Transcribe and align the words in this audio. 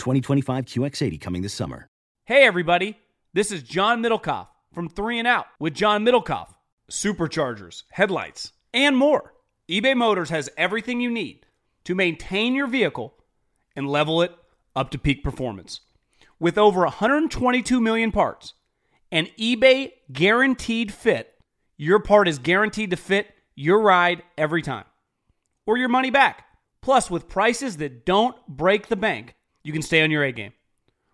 2025 0.00 0.64
QX80 0.64 1.20
coming 1.20 1.42
this 1.42 1.52
summer. 1.52 1.86
Hey, 2.24 2.44
everybody. 2.44 2.98
This 3.34 3.52
is 3.52 3.62
John 3.62 4.02
Middlekauff 4.02 4.48
from 4.72 4.88
3 4.88 5.18
and 5.18 5.28
Out 5.28 5.46
with 5.60 5.74
John 5.74 6.04
Middlekauff. 6.04 6.54
Superchargers, 6.90 7.84
headlights, 7.90 8.52
and 8.72 8.96
more. 8.96 9.34
eBay 9.70 9.94
Motors 9.94 10.30
has 10.30 10.48
everything 10.56 11.00
you 11.00 11.10
need 11.10 11.46
to 11.84 11.94
maintain 11.94 12.54
your 12.54 12.66
vehicle 12.66 13.14
and 13.76 13.88
level 13.88 14.22
it 14.22 14.34
up 14.74 14.90
to 14.90 14.98
peak 14.98 15.22
performance. 15.22 15.80
With 16.40 16.56
over 16.56 16.80
122 16.80 17.80
million 17.80 18.10
parts 18.10 18.54
and 19.12 19.28
eBay 19.38 19.92
guaranteed 20.10 20.92
fit, 20.92 21.34
your 21.76 21.98
part 21.98 22.26
is 22.26 22.38
guaranteed 22.38 22.90
to 22.90 22.96
fit 22.96 23.28
your 23.54 23.80
ride 23.80 24.22
every 24.38 24.62
time 24.62 24.86
or 25.66 25.76
your 25.76 25.88
money 25.90 26.10
back. 26.10 26.46
Plus, 26.80 27.10
with 27.10 27.28
prices 27.28 27.76
that 27.76 28.06
don't 28.06 28.34
break 28.48 28.88
the 28.88 28.96
bank, 28.96 29.34
you 29.62 29.72
can 29.72 29.82
stay 29.82 30.02
on 30.02 30.10
your 30.10 30.24
A 30.24 30.32
game. 30.32 30.52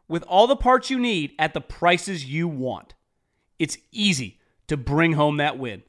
With 0.08 0.22
all 0.24 0.46
the 0.46 0.56
parts 0.56 0.90
you 0.90 0.98
need 0.98 1.32
at 1.38 1.52
the 1.52 1.60
prices 1.60 2.24
you 2.24 2.46
want, 2.46 2.94
it's 3.58 3.78
easy 3.90 4.38
to 4.68 4.76
bring 4.76 5.14
home 5.14 5.38
that 5.38 5.58
win. 5.58 5.82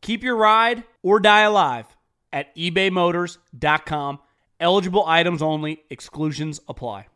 Keep 0.00 0.22
your 0.22 0.36
ride 0.36 0.84
or 1.02 1.20
die 1.20 1.42
alive 1.42 1.86
at 2.32 2.54
ebaymotors.com. 2.56 4.18
Eligible 4.60 5.04
items 5.06 5.42
only, 5.42 5.82
exclusions 5.90 6.60
apply. 6.68 7.06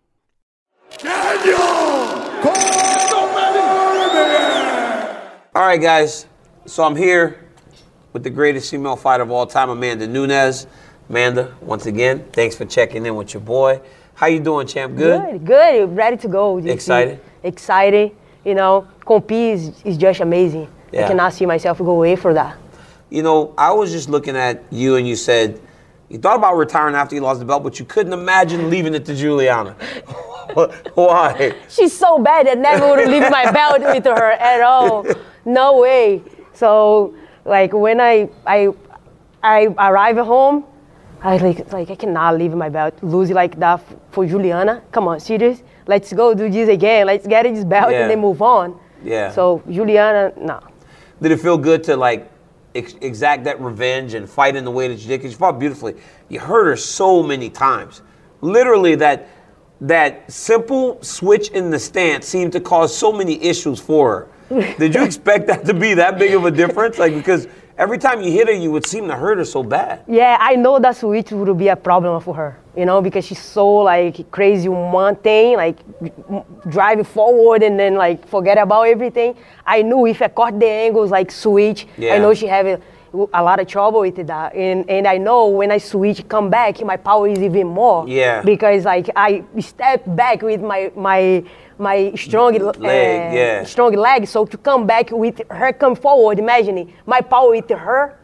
All 5.54 5.66
right, 5.66 5.80
guys. 5.80 6.26
So 6.66 6.84
I'm 6.84 6.96
here 6.96 7.44
with 8.12 8.22
the 8.22 8.30
greatest 8.30 8.70
female 8.70 8.96
fighter 8.96 9.22
of 9.22 9.30
all 9.30 9.46
time, 9.46 9.70
Amanda 9.70 10.06
Nunes. 10.06 10.66
Amanda, 11.08 11.56
once 11.60 11.86
again, 11.86 12.26
thanks 12.32 12.54
for 12.54 12.64
checking 12.64 13.06
in 13.06 13.16
with 13.16 13.34
your 13.34 13.40
boy. 13.40 13.80
How 14.18 14.26
you 14.26 14.40
doing, 14.40 14.66
champ? 14.66 14.96
Good. 14.96 15.20
Good, 15.20 15.44
good. 15.44 15.96
Ready 15.96 16.16
to 16.16 16.26
go. 16.26 16.58
Excited? 16.58 17.20
Excited. 17.44 18.10
You 18.44 18.56
know, 18.56 18.88
compete 19.06 19.54
is, 19.54 19.82
is 19.84 19.96
just 19.96 20.18
amazing. 20.18 20.68
Yeah. 20.90 21.04
I 21.04 21.08
cannot 21.08 21.34
see 21.34 21.46
myself 21.46 21.78
go 21.78 21.90
away 21.90 22.16
for 22.16 22.34
that. 22.34 22.58
You 23.10 23.22
know, 23.22 23.54
I 23.56 23.70
was 23.70 23.92
just 23.92 24.08
looking 24.08 24.34
at 24.34 24.64
you, 24.72 24.96
and 24.96 25.06
you 25.06 25.14
said 25.14 25.60
you 26.08 26.18
thought 26.18 26.34
about 26.36 26.56
retiring 26.56 26.96
after 26.96 27.14
you 27.14 27.20
lost 27.20 27.38
the 27.38 27.46
belt, 27.46 27.62
but 27.62 27.78
you 27.78 27.84
couldn't 27.84 28.12
imagine 28.12 28.68
leaving 28.70 28.92
it 28.92 29.04
to 29.04 29.14
Julianna. 29.14 29.74
Why? 30.94 31.54
She's 31.68 31.96
so 31.96 32.18
bad 32.18 32.48
that 32.48 32.58
never 32.58 32.88
would 32.88 33.08
leave 33.08 33.30
my 33.30 33.52
belt 33.52 33.82
with 33.82 34.04
her 34.04 34.32
at 34.32 34.60
all. 34.62 35.06
No 35.44 35.78
way. 35.78 36.24
So 36.54 37.14
like 37.44 37.72
when 37.72 38.00
I 38.00 38.28
I 38.44 38.70
I 39.44 39.66
arrive 39.78 40.18
at 40.18 40.26
home, 40.26 40.64
I 41.22 41.36
like 41.38 41.72
like 41.72 41.90
I 41.90 41.96
cannot 41.96 42.38
leave 42.38 42.54
my 42.54 42.68
belt, 42.68 42.94
lose 43.02 43.30
like 43.30 43.58
that 43.58 43.80
f- 43.80 43.96
for 44.10 44.24
Julianna. 44.26 44.82
Come 44.92 45.08
on, 45.08 45.18
serious? 45.20 45.62
Let's 45.86 46.12
go 46.12 46.34
do 46.34 46.48
this 46.48 46.68
again. 46.68 47.06
Let's 47.06 47.26
get 47.26 47.46
in 47.46 47.54
this 47.54 47.64
belt 47.64 47.90
Yeah. 47.90 48.02
and 48.02 48.10
then 48.10 48.20
move 48.20 48.40
on. 48.40 48.78
Yeah. 49.02 49.30
So 49.32 49.62
Julianna, 49.68 50.32
no. 50.40 50.60
Did 51.20 51.32
it 51.32 51.40
feel 51.40 51.58
good 51.58 51.82
to 51.84 51.96
like 51.96 52.30
ex- 52.74 52.94
exact 53.00 53.44
that 53.44 53.60
revenge 53.60 54.14
and 54.14 54.28
fight 54.28 54.54
in 54.54 54.64
the 54.64 54.70
way 54.70 54.86
that 54.88 54.94
you 55.00 55.08
did? 55.08 55.18
Because 55.18 55.32
you 55.32 55.38
fought 55.38 55.58
beautifully. 55.58 55.96
You 56.28 56.38
hurt 56.40 56.66
her 56.66 56.76
so 56.76 57.22
many 57.22 57.50
times. 57.50 58.02
Literally, 58.40 58.94
that 58.96 59.28
that 59.80 60.30
simple 60.30 61.02
switch 61.02 61.48
in 61.50 61.70
the 61.70 61.78
stance 61.78 62.26
seemed 62.26 62.52
to 62.52 62.60
cause 62.60 62.96
so 62.96 63.12
many 63.12 63.42
issues 63.42 63.80
for 63.80 64.28
her. 64.50 64.74
Did 64.78 64.94
you 64.94 65.04
expect 65.04 65.46
that 65.48 65.64
to 65.66 65.74
be 65.74 65.94
that 65.94 66.18
big 66.18 66.34
of 66.34 66.44
a 66.44 66.50
difference? 66.50 66.98
Like 66.98 67.14
because 67.14 67.46
every 67.78 67.96
time 67.98 68.20
you 68.20 68.30
hit 68.32 68.48
her, 68.48 68.52
you 68.54 68.70
would 68.72 68.84
seem 68.84 69.06
to 69.08 69.16
hurt 69.16 69.38
her 69.38 69.44
so 69.44 69.62
bad. 69.62 70.02
Yeah, 70.06 70.36
I 70.40 70.56
know 70.56 70.78
that 70.80 70.96
switch 70.96 71.30
would 71.30 71.56
be 71.56 71.68
a 71.68 71.76
problem 71.76 72.20
for 72.20 72.34
her, 72.34 72.58
you 72.76 72.84
know, 72.84 73.00
because 73.00 73.24
she's 73.24 73.38
so 73.40 73.66
like 73.76 74.30
crazy 74.30 74.68
one 74.68 75.16
thing, 75.16 75.56
like 75.56 75.78
driving 76.68 77.04
forward 77.04 77.62
and 77.62 77.78
then 77.78 77.94
like 77.94 78.26
forget 78.28 78.58
about 78.58 78.82
everything. 78.82 79.36
I 79.64 79.82
knew 79.82 80.06
if 80.06 80.20
I 80.20 80.28
caught 80.28 80.58
the 80.58 80.66
angles 80.66 81.10
like 81.10 81.30
switch, 81.30 81.86
Yeah. 81.96 82.14
I 82.14 82.18
know 82.18 82.34
she 82.34 82.46
have 82.48 82.66
a, 82.66 82.80
a 83.14 83.42
lot 83.42 83.58
of 83.60 83.66
trouble 83.66 84.00
with 84.00 84.16
that, 84.16 84.30
uh, 84.52 84.54
and 84.56 84.88
and 84.90 85.06
I 85.06 85.16
know 85.16 85.46
when 85.48 85.70
I 85.70 85.78
switch, 85.78 86.28
come 86.28 86.50
back, 86.50 86.84
my 86.84 86.96
power 86.98 87.26
is 87.26 87.38
even 87.38 87.68
more. 87.68 88.06
Yeah. 88.06 88.42
Because 88.42 88.84
like 88.84 89.08
I 89.16 89.44
step 89.60 90.02
back 90.14 90.42
with 90.42 90.60
my 90.60 90.92
my 90.94 91.42
my 91.78 92.12
strong 92.14 92.60
uh, 92.60 92.72
Leg, 92.78 93.34
yeah. 93.34 93.64
strong 93.64 93.92
leg, 93.94 94.26
so 94.26 94.44
to 94.44 94.56
come 94.56 94.86
back 94.86 95.10
with 95.10 95.40
her 95.50 95.72
come 95.72 95.94
forward, 95.96 96.38
imagine 96.38 96.92
my 97.06 97.20
power 97.20 97.50
with 97.50 97.68
her 97.70 98.18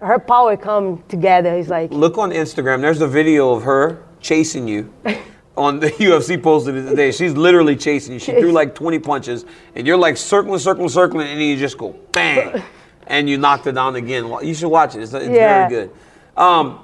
her 0.00 0.18
power 0.18 0.56
come 0.56 1.02
together. 1.08 1.54
It's 1.54 1.68
like 1.70 1.90
Look 1.90 2.18
on 2.18 2.30
Instagram. 2.30 2.80
There's 2.80 3.00
a 3.00 3.06
video 3.08 3.52
of 3.52 3.62
her 3.62 4.02
chasing 4.20 4.68
you. 4.68 4.92
On 5.56 5.78
the 5.78 5.86
UFC 5.90 6.42
posted 6.42 6.74
it 6.74 6.82
today. 6.88 7.12
She's 7.12 7.34
literally 7.34 7.76
chasing 7.76 8.14
you. 8.14 8.18
She 8.18 8.32
threw 8.32 8.50
like 8.50 8.74
20 8.74 8.98
punches, 8.98 9.44
and 9.76 9.86
you're 9.86 9.96
like 9.96 10.16
circling, 10.16 10.58
circling, 10.58 10.88
circling, 10.88 11.28
and 11.28 11.38
then 11.40 11.46
you 11.46 11.56
just 11.56 11.78
go 11.78 11.94
bang, 12.10 12.60
and 13.06 13.30
you 13.30 13.38
knocked 13.38 13.64
her 13.66 13.70
down 13.70 13.94
again. 13.94 14.34
You 14.42 14.52
should 14.52 14.68
watch 14.68 14.96
it. 14.96 15.02
It's, 15.02 15.12
it's 15.14 15.26
Yeah. 15.28 15.68
very 15.68 15.86
good. 15.86 15.96
Um, 16.36 16.80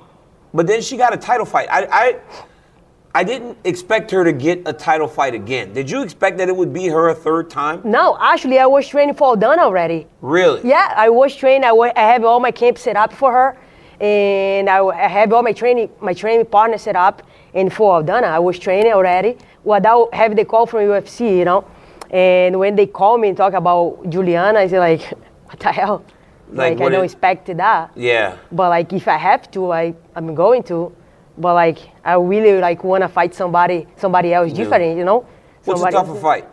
but 0.54 0.68
then 0.68 0.82
she 0.82 0.96
got 0.96 1.12
a 1.12 1.16
title 1.16 1.46
fight. 1.46 1.66
I, 1.68 1.86
I, 1.90 2.20
I 3.12 3.24
didn't 3.24 3.58
expect 3.64 4.10
her 4.12 4.22
to 4.24 4.32
get 4.32 4.62
a 4.66 4.72
title 4.72 5.08
fight 5.08 5.34
again. 5.34 5.72
Did 5.72 5.90
you 5.90 6.02
expect 6.02 6.38
that 6.38 6.48
it 6.48 6.56
would 6.56 6.72
be 6.72 6.86
her 6.88 7.08
a 7.08 7.14
third 7.14 7.50
time? 7.50 7.80
no, 7.84 8.16
actually 8.20 8.58
I 8.60 8.66
was 8.66 8.86
training 8.86 9.14
for 9.16 9.34
Aldana 9.36 9.58
already. 9.58 10.06
Really? 10.20 10.60
Yeah, 10.68 10.92
I 10.96 11.08
was 11.08 11.34
training. 11.34 11.64
I, 11.64 11.92
I 11.96 12.00
have 12.12 12.24
all 12.24 12.38
my 12.38 12.52
camp 12.52 12.78
set 12.78 12.96
up 12.96 13.12
for 13.12 13.32
her, 13.32 13.58
and 14.00 14.70
I, 14.70 14.78
I 14.84 15.08
have 15.08 15.32
all 15.32 15.42
my 15.42 15.52
training 15.52 15.90
my 16.00 16.14
training 16.14 16.46
partner 16.46 16.78
set 16.78 16.94
up. 16.96 17.22
And 17.52 17.72
for 17.72 18.00
Aldana, 18.00 18.24
I 18.24 18.38
was 18.38 18.58
training 18.60 18.92
already 18.92 19.36
without 19.64 20.14
having 20.14 20.36
the 20.36 20.44
call 20.44 20.66
from 20.66 20.80
UFC, 20.80 21.38
you 21.38 21.44
know. 21.44 21.64
And 22.10 22.58
when 22.60 22.76
they 22.76 22.86
call 22.86 23.18
me 23.18 23.28
and 23.28 23.36
talk 23.36 23.54
about 23.54 24.08
Julianna, 24.08 24.60
I 24.60 24.68
say 24.68 24.78
like, 24.78 25.02
what 25.46 25.58
the 25.58 25.72
hell? 25.72 26.04
Like, 26.52 26.78
Like, 26.78 26.86
I 26.86 26.90
don't 26.92 27.02
it- 27.02 27.04
expect 27.06 27.46
that. 27.56 27.90
Yeah. 27.96 28.36
But 28.52 28.68
like 28.68 28.92
if 28.92 29.08
I 29.08 29.16
have 29.16 29.50
to, 29.50 29.72
I 29.72 29.94
I'm 30.14 30.32
going 30.36 30.62
to. 30.64 30.94
But 31.40 31.54
like 31.54 31.78
I 32.04 32.14
really 32.14 32.60
like 32.60 32.84
want 32.84 33.02
to 33.02 33.08
fight 33.08 33.34
somebody 33.34 33.86
somebody 33.96 34.34
else 34.34 34.52
different, 34.52 34.98
you 34.98 35.04
know. 35.04 35.26
What's 35.64 35.80
Somebody 35.80 35.96
the 35.96 36.02
tougher 36.02 36.20
fight? 36.20 36.48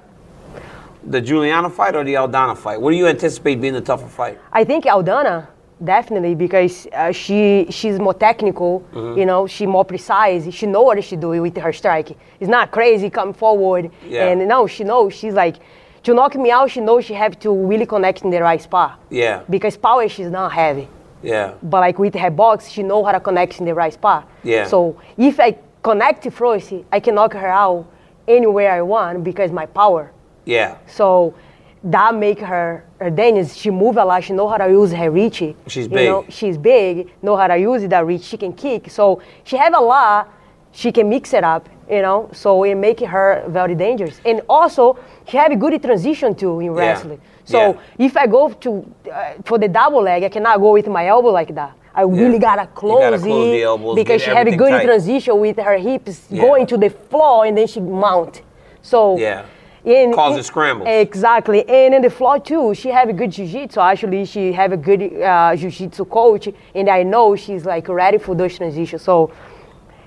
The 1.04 1.22
Julianna 1.22 1.70
fight 1.70 1.96
or 1.96 2.04
the 2.04 2.16
Aldana 2.16 2.58
fight? 2.58 2.82
What 2.82 2.92
do 2.92 2.98
you 2.98 3.08
anticipate 3.08 3.62
being 3.62 3.74
the 3.74 3.82
tougher 3.82 4.08
fight? 4.08 4.40
I 4.52 4.64
think 4.64 4.86
Aldana 4.86 5.48
definitely 5.84 6.36
because 6.36 6.88
uh, 6.94 7.12
she 7.12 7.68
she's 7.70 8.00
more 8.00 8.14
technical. 8.14 8.82
Mm-hmm. 8.94 9.20
You 9.20 9.26
know, 9.26 9.48
she 9.48 9.66
more 9.66 9.86
precise. 9.86 10.52
She 10.54 10.66
know 10.66 10.82
what 10.82 11.04
she 11.04 11.16
doing 11.16 11.42
with 11.42 11.58
her 11.58 11.74
strike. 11.74 12.18
It's 12.40 12.50
not 12.50 12.72
crazy 12.72 13.10
come 13.10 13.34
forward. 13.34 13.92
Yeah. 14.08 14.28
And 14.28 14.48
no, 14.48 14.68
she 14.68 14.84
knows 14.84 15.14
she's 15.14 15.34
like 15.34 15.58
to 16.04 16.14
knock 16.14 16.36
me 16.36 16.52
out. 16.52 16.72
She 16.72 16.80
knows 16.80 17.06
she 17.06 17.14
have 17.14 17.38
to 17.40 17.52
really 17.54 17.86
connect 17.86 18.24
in 18.24 18.30
the 18.30 18.42
right 18.42 18.62
spot. 18.62 19.00
Yeah. 19.10 19.44
Because 19.50 19.76
power 19.78 20.08
she's 20.08 20.30
not 20.30 20.52
heavy. 20.52 20.88
Yeah. 21.28 21.56
But 21.62 21.82
like 21.82 22.00
with 22.00 22.16
her 22.16 22.32
box, 22.32 22.70
she 22.70 22.84
know 22.84 23.04
how 23.04 23.12
to 23.12 23.20
connect 23.20 23.60
in 23.60 23.66
the 23.66 23.74
right 23.74 23.94
spot. 23.94 24.30
Yeah. 24.44 24.66
So 24.66 24.96
if 25.18 25.40
I 25.40 25.58
connect 25.84 26.32
first, 26.32 26.74
I 26.92 27.00
can 27.02 27.16
knock 27.16 27.34
her 27.34 27.48
out 27.48 27.86
anywhere 28.28 28.72
I 28.72 28.82
want 28.82 29.24
because 29.24 29.52
my 29.52 29.66
power. 29.66 30.12
Yeah. 30.46 30.78
So 30.88 31.36
that 31.84 32.16
make 32.16 32.40
her 32.40 32.86
her 33.00 33.10
dangerous. 33.10 33.54
She 33.56 33.70
move 33.70 33.98
a 33.98 34.06
lot. 34.06 34.24
She 34.24 34.34
know 34.34 34.48
how 34.48 34.58
to 34.58 34.70
use 34.70 34.92
her 34.94 35.12
reach. 35.12 35.44
She's 35.68 35.86
You 35.86 35.90
big. 35.90 36.10
know, 36.10 36.26
she's 36.30 36.58
big. 36.58 37.12
Know 37.22 37.36
how 37.36 37.48
to 37.48 37.58
use 37.58 37.88
that 37.88 38.06
reach. 38.06 38.24
She 38.24 38.38
can 38.38 38.54
kick. 38.54 38.90
So 38.90 39.22
she 39.44 39.58
have 39.58 39.76
a 39.76 39.80
lot. 39.82 40.30
She 40.72 40.92
can 40.92 41.10
mix 41.10 41.34
it 41.34 41.44
up 41.44 41.68
you 41.90 42.02
know. 42.02 42.30
So 42.34 42.64
it 42.64 42.76
make 42.76 43.00
her 43.00 43.44
very 43.48 43.76
dangerous. 43.76 44.20
And 44.26 44.42
also, 44.50 44.98
she 45.28 45.38
have 45.38 45.52
a 45.52 45.56
good 45.56 45.82
transition 45.82 46.36
too 46.36 46.60
in 46.60 46.72
wrestling. 46.72 47.22
So 47.48 47.60
Yeah. 47.60 48.06
if 48.08 48.18
I 48.18 48.28
go 48.28 48.50
to 48.50 48.70
uh, 49.12 49.34
for 49.46 49.58
the 49.58 49.70
double 49.70 50.02
leg, 50.02 50.24
I 50.24 50.30
cannot 50.30 50.60
go 50.60 50.74
with 50.74 50.88
my 50.88 51.08
elbow 51.08 51.30
like 51.30 51.56
that. 51.56 51.72
I 51.96 52.02
really 52.04 52.40
gotta 52.40 52.68
close, 52.68 53.00
gotta 53.00 53.18
close 53.18 53.48
it 53.48 53.52
the 53.52 53.64
elbows, 53.64 53.96
because 53.96 54.22
she 54.22 54.30
have 54.30 54.46
a 54.48 54.56
good 54.56 54.70
tight. 54.70 54.86
transition 54.86 55.40
with 55.40 55.58
her 55.58 55.78
hips 55.78 56.28
Yeah. 56.30 56.42
going 56.44 56.68
to 56.68 56.78
the 56.78 56.90
floor 56.90 57.46
and 57.46 57.58
then 57.58 57.66
she 57.68 57.80
mount. 57.80 58.42
So 58.82 59.18
Yeah. 59.18 59.44
in, 59.86 60.14
Causes 60.14 60.46
scramble. 60.46 60.86
Exactly, 60.86 61.68
and 61.68 61.96
in 61.96 62.02
the 62.02 62.10
floor 62.10 62.38
too, 62.40 62.74
she 62.76 62.90
have 62.90 63.08
a 63.10 63.14
good 63.14 63.32
jiu-jitsu. 63.32 63.80
Actually, 63.80 64.26
she 64.26 64.52
have 64.52 64.74
a 64.74 64.78
good 64.78 65.02
uh, 65.24 65.56
jiu-jitsu 65.56 66.06
coach, 66.06 66.50
and 66.76 66.90
I 66.90 67.04
know 67.04 67.36
she's 67.36 67.66
like 67.66 67.88
ready 67.88 68.18
for 68.20 68.36
those 68.36 68.56
transitions. 68.58 69.02
So 69.02 69.32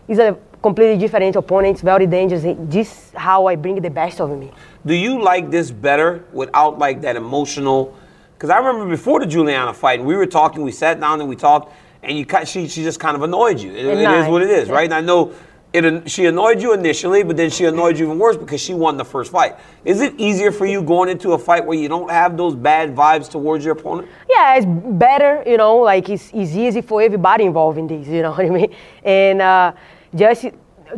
it's 0.07 0.21
a 0.21 0.37
completely 0.63 0.99
different 0.99 1.37
opponents, 1.37 1.81
very 1.81 2.07
dangerous. 2.07 2.45
This 2.61 3.13
how 3.15 3.47
I 3.47 3.57
bring 3.57 3.81
the 3.81 3.91
best 3.91 4.21
of 4.21 4.31
me. 4.37 4.53
Do 4.85 4.95
you 4.95 5.23
like 5.23 5.51
this 5.51 5.71
better 5.71 6.25
without 6.33 6.79
like 6.79 7.01
that 7.03 7.17
emotional? 7.17 7.97
Because 8.35 8.51
I 8.51 8.59
remember 8.59 8.89
before 8.89 9.21
the 9.21 9.27
Julianna 9.27 9.75
fight, 9.75 10.03
we 10.03 10.17
were 10.17 10.27
talking, 10.27 10.63
we 10.63 10.73
sat 10.73 10.99
down 10.99 11.21
and 11.21 11.29
we 11.29 11.37
talked, 11.37 11.73
and 12.03 12.17
you 12.17 12.25
cut, 12.25 12.49
she 12.49 12.69
she 12.69 12.83
just 12.83 13.01
kind 13.01 13.17
of 13.17 13.23
annoyed 13.23 13.61
you. 13.61 13.73
It, 13.73 13.85
it 13.85 14.11
is 14.11 14.27
what 14.29 14.43
it 14.43 14.51
is, 14.51 14.69
right? 14.69 14.85
And 14.85 14.95
I 14.95 15.01
know 15.01 15.35
it. 15.73 16.11
She 16.11 16.27
annoyed 16.27 16.61
you 16.61 16.73
initially, 16.73 17.23
but 17.23 17.37
then 17.37 17.51
she 17.51 17.67
annoyed 17.67 17.99
you 17.99 18.07
even 18.07 18.19
worse 18.19 18.37
because 18.37 18.61
she 18.61 18.75
won 18.75 18.97
the 18.97 19.05
first 19.05 19.31
fight. 19.31 19.57
Is 19.85 20.01
it 20.01 20.15
easier 20.19 20.51
for 20.51 20.67
you 20.67 20.83
going 20.83 21.09
into 21.09 21.33
a 21.33 21.39
fight 21.39 21.65
where 21.65 21.79
you 21.79 21.89
don't 21.89 22.11
have 22.11 22.37
those 22.37 22.55
bad 22.55 22.95
vibes 22.95 23.31
towards 23.31 23.65
your 23.65 23.75
opponent? 23.75 24.09
Yeah, 24.29 24.57
it's 24.57 24.67
better, 24.67 25.43
you 25.47 25.57
know, 25.57 25.77
like 25.79 26.09
it's, 26.09 26.31
it's 26.33 26.55
easy 26.55 26.81
for 26.81 27.03
everybody 27.03 27.45
involved 27.45 27.79
in 27.79 27.87
this, 27.87 28.09
you 28.09 28.23
know 28.23 28.31
what 28.37 28.47
I 28.47 28.51
mean? 28.51 28.75
And 29.05 29.43
uh, 29.43 29.73
just 30.15 30.47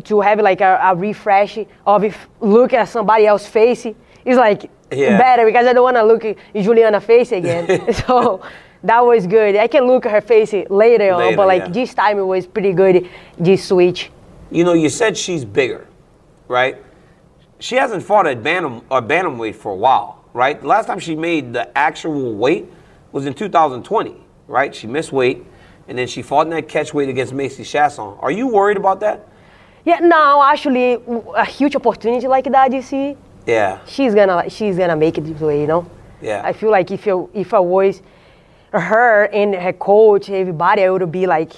to 0.04 0.20
have 0.20 0.40
like 0.40 0.60
a, 0.60 0.80
a 0.82 0.94
refresh 0.94 1.58
of 1.86 2.04
if 2.04 2.28
look 2.40 2.72
at 2.72 2.88
somebody 2.88 3.26
else's 3.26 3.48
face 3.48 3.86
is 4.24 4.36
like 4.36 4.70
Yeah. 4.90 5.18
better 5.18 5.44
because 5.46 5.66
I 5.66 5.72
don't 5.72 5.82
want 5.82 5.96
to 5.96 6.04
look 6.04 6.24
at 6.24 6.36
Julianna's 6.54 7.04
face 7.04 7.32
again. 7.32 7.92
so 8.06 8.42
that 8.82 9.00
was 9.04 9.26
good. 9.26 9.56
I 9.56 9.66
can 9.68 9.86
look 9.86 10.06
at 10.06 10.12
her 10.12 10.20
face 10.20 10.52
later, 10.70 11.12
on, 11.12 11.36
but 11.36 11.46
like 11.46 11.62
yeah. 11.62 11.68
this 11.68 11.94
time 11.94 12.18
it 12.18 12.22
was 12.24 12.46
pretty 12.46 12.72
good, 12.72 13.08
this 13.38 13.68
switch. 13.68 14.10
You 14.50 14.64
know, 14.64 14.72
you 14.74 14.88
said 14.88 15.16
she's 15.16 15.44
bigger, 15.44 15.86
right? 16.48 16.76
She 17.58 17.76
hasn't 17.76 18.02
fought 18.02 18.26
at 18.26 18.42
bantam 18.42 18.82
or 18.90 19.00
bantamweight 19.00 19.54
for 19.54 19.72
a 19.72 19.76
while, 19.76 20.24
right? 20.34 20.60
The 20.60 20.66
last 20.66 20.86
time 20.86 20.98
she 20.98 21.14
made 21.14 21.52
the 21.52 21.76
actual 21.78 22.34
weight 22.34 22.66
was 23.12 23.24
in 23.26 23.34
2020, 23.34 24.16
right? 24.48 24.74
She 24.74 24.86
missed 24.86 25.12
weight, 25.12 25.44
and 25.88 25.98
then 25.98 26.06
she 26.06 26.22
fought 26.22 26.46
in 26.46 26.50
that 26.50 26.68
catch 26.68 26.94
weight 26.94 27.08
against 27.08 27.32
Macy 27.32 27.62
Chiasson. 27.64 28.16
Are 28.22 28.30
you 28.30 28.46
worried 28.46 28.76
about 28.76 29.00
that? 29.00 29.28
Yeah, 29.84 29.98
no, 29.98 30.42
actually, 30.42 30.98
a 31.34 31.44
huge 31.44 31.74
opportunity 31.74 32.28
like 32.28 32.44
that, 32.44 32.72
you 32.72 32.82
see, 32.82 33.16
Yeah, 33.46 33.80
she's 33.86 34.14
gonna 34.14 34.48
she's 34.48 34.76
gonna 34.78 34.96
make 34.96 35.18
it 35.18 35.22
this 35.22 35.40
way, 35.40 35.60
you 35.62 35.66
know. 35.66 35.90
Yeah. 36.20 36.42
I 36.44 36.52
feel 36.52 36.70
like 36.70 36.90
if 36.92 37.04
you 37.06 37.28
if 37.34 37.52
I 37.52 37.58
was 37.58 38.00
her 38.72 39.24
and 39.32 39.54
her 39.54 39.72
coach, 39.72 40.30
everybody, 40.30 40.84
I 40.84 40.90
would 40.90 41.10
be 41.10 41.26
like, 41.26 41.52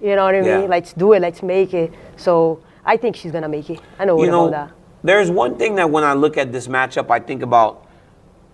you 0.00 0.16
know 0.16 0.24
what 0.24 0.34
I 0.34 0.40
mean? 0.40 0.62
Yeah. 0.62 0.66
Let's 0.66 0.94
do 0.94 1.12
it, 1.12 1.20
let's 1.20 1.42
make 1.42 1.74
it. 1.74 1.92
So 2.16 2.60
I 2.84 2.96
think 2.96 3.14
she's 3.16 3.32
gonna 3.32 3.48
make 3.48 3.68
it. 3.68 3.80
I 3.98 4.06
know 4.06 4.22
you 4.22 4.30
know, 4.30 4.48
that. 4.50 4.70
there's 5.04 5.30
one 5.30 5.58
thing 5.58 5.74
that 5.74 5.90
when 5.90 6.02
I 6.02 6.14
look 6.14 6.38
at 6.38 6.52
this 6.52 6.68
matchup, 6.68 7.10
I 7.10 7.20
think 7.20 7.42
about 7.42 7.86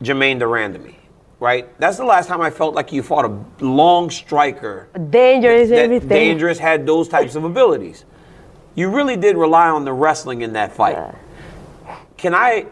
Germaine 0.03 0.39
de 0.41 0.47
Randamie, 0.47 0.97
right? 1.43 1.69
That's 1.81 1.97
the 1.97 2.05
last 2.05 2.29
time 2.29 2.41
I 2.41 2.51
felt 2.51 2.77
like 2.77 2.93
you 2.93 3.03
fought 3.03 3.25
a 3.25 3.65
long 3.65 4.11
striker 4.11 4.89
Dangerous, 5.11 5.71
that 5.71 5.79
everything. 5.79 6.09
dangerous 6.09 6.57
had 6.57 6.87
those 6.87 7.09
types 7.09 7.35
of 7.35 7.43
abilities. 7.43 8.05
You 8.77 8.89
really 8.91 9.17
did 9.17 9.37
rely 9.37 9.69
on 9.69 9.85
the 9.85 9.93
wrestling 9.93 10.43
in 10.43 10.53
that 10.53 10.73
fight. 10.73 11.17
Can 12.17 12.33
I 12.33 12.67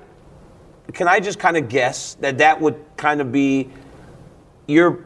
can 0.92 1.08
I 1.08 1.18
just 1.18 1.40
kind 1.40 1.56
of 1.56 1.68
guess 1.68 2.14
that 2.20 2.38
that 2.38 2.60
would 2.60 2.76
kind 2.96 3.20
of 3.20 3.32
be 3.32 3.70
your 4.68 5.04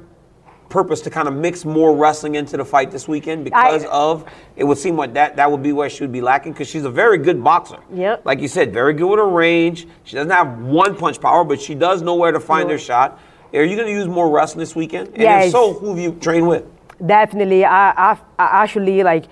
purpose 0.69 1.01
to 1.03 1.11
kind 1.11 1.27
of 1.27 1.33
mix 1.33 1.65
more 1.65 1.97
wrestling 1.97 2.35
into 2.35 2.59
the 2.59 2.65
fight 2.65 2.91
this 2.91 3.09
weekend 3.09 3.45
because 3.45 3.85
of 3.87 4.31
it 4.57 4.65
would 4.65 4.77
seem 4.77 4.97
like 4.97 5.15
that 5.15 5.37
that 5.37 5.51
would 5.51 5.63
be 5.63 5.73
where 5.73 5.89
she 5.89 6.03
would 6.03 6.13
be 6.13 6.21
lacking 6.21 6.53
because 6.53 6.69
she's 6.69 6.85
a 6.85 6.91
very 6.91 7.17
good 7.17 7.43
boxer. 7.43 7.79
Yep. 7.95 8.27
Like 8.27 8.41
you 8.41 8.49
said, 8.49 8.75
very 8.75 8.93
good 8.93 9.09
with 9.09 9.19
her 9.19 9.29
range. 9.29 9.89
She 10.05 10.17
doesn't 10.17 10.31
have 10.31 10.59
one 10.59 10.97
punch 10.97 11.19
power, 11.19 11.45
but 11.45 11.59
she 11.59 11.75
does 11.75 12.03
know 12.03 12.15
where 12.15 12.33
to 12.33 12.41
find 12.41 12.69
her 12.71 12.79
shot. 12.79 13.19
Are 13.55 13.65
you 13.65 13.77
going 13.77 13.87
to 13.87 13.93
use 13.93 14.09
more 14.09 14.29
wrestling 14.31 14.61
this 14.61 14.75
weekend? 14.75 15.09
And 15.15 15.45
if 15.45 15.53
so, 15.53 15.75
who 15.75 15.91
have 15.91 15.99
you 15.99 16.13
trained 16.21 16.49
with? 16.49 16.65
Definitely, 17.05 17.65
I, 17.65 17.91
I, 17.91 18.19
I 18.39 18.63
actually 18.63 19.03
like, 19.05 19.27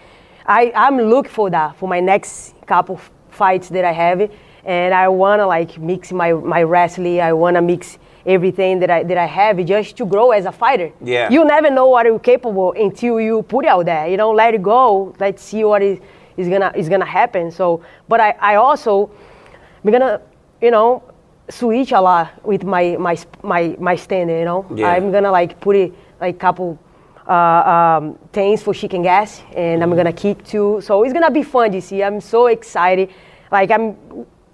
I, 0.46 0.72
I'm 0.76 0.96
looking 0.96 1.32
for 1.32 1.50
that 1.50 1.76
for 1.76 1.88
my 1.88 1.98
next 1.98 2.54
couple 2.66 3.00
fights 3.30 3.68
that 3.70 3.84
I 3.84 3.92
have, 3.92 4.30
and 4.64 4.94
I 4.94 5.08
wanna 5.08 5.46
like 5.46 5.78
mix 5.78 6.12
my 6.12 6.32
my 6.32 6.62
wrestling. 6.62 7.20
I 7.20 7.32
wanna 7.32 7.62
mix 7.62 7.98
everything 8.26 8.78
that 8.80 8.90
I 8.90 9.02
that 9.04 9.18
I 9.18 9.26
have 9.26 9.64
just 9.64 9.96
to 9.96 10.06
grow 10.06 10.30
as 10.30 10.44
a 10.44 10.52
fighter. 10.52 10.92
Yeah. 11.00 11.30
You 11.30 11.44
never 11.44 11.70
know 11.70 11.88
what 11.88 12.06
you're 12.06 12.18
capable 12.18 12.72
until 12.72 13.20
you 13.20 13.42
put 13.42 13.64
it 13.64 13.68
out 13.68 13.86
there. 13.86 14.06
You 14.08 14.16
know, 14.16 14.30
let 14.32 14.54
it 14.54 14.62
go. 14.62 15.14
Let's 15.18 15.42
see 15.42 15.64
what 15.64 15.82
is 15.82 15.98
is 16.36 16.48
gonna 16.48 16.72
is 16.76 16.88
gonna 16.88 17.04
happen. 17.04 17.50
So, 17.50 17.82
but 18.08 18.20
I 18.20 18.30
I 18.40 18.54
also 18.56 19.10
I'm 19.84 19.90
gonna 19.90 20.20
you 20.60 20.70
know 20.70 21.02
switch 21.48 21.92
a 21.92 22.00
lot 22.00 22.44
with 22.44 22.64
my 22.64 22.96
my 22.98 23.16
my 23.42 23.76
my 23.78 23.96
standing. 23.96 24.38
You 24.38 24.44
know, 24.44 24.66
Yeah. 24.74 24.88
I'm 24.88 25.10
gonna 25.12 25.30
like 25.30 25.60
put 25.60 25.76
it 25.76 25.92
like 26.20 26.38
couple 26.38 26.78
uh, 27.26 27.98
um, 27.98 28.18
things 28.32 28.62
for 28.62 28.74
chicken 28.74 29.02
gas, 29.02 29.42
and 29.54 29.82
I'm 29.82 29.94
gonna 29.94 30.12
kick 30.12 30.44
too. 30.44 30.80
So 30.82 31.02
it's 31.04 31.12
gonna 31.12 31.30
be 31.30 31.42
fun 31.42 31.70
this 31.70 31.92
year. 31.92 32.06
I'm 32.06 32.20
so 32.20 32.46
excited. 32.46 33.10
Like 33.50 33.70
I'm 33.70 33.96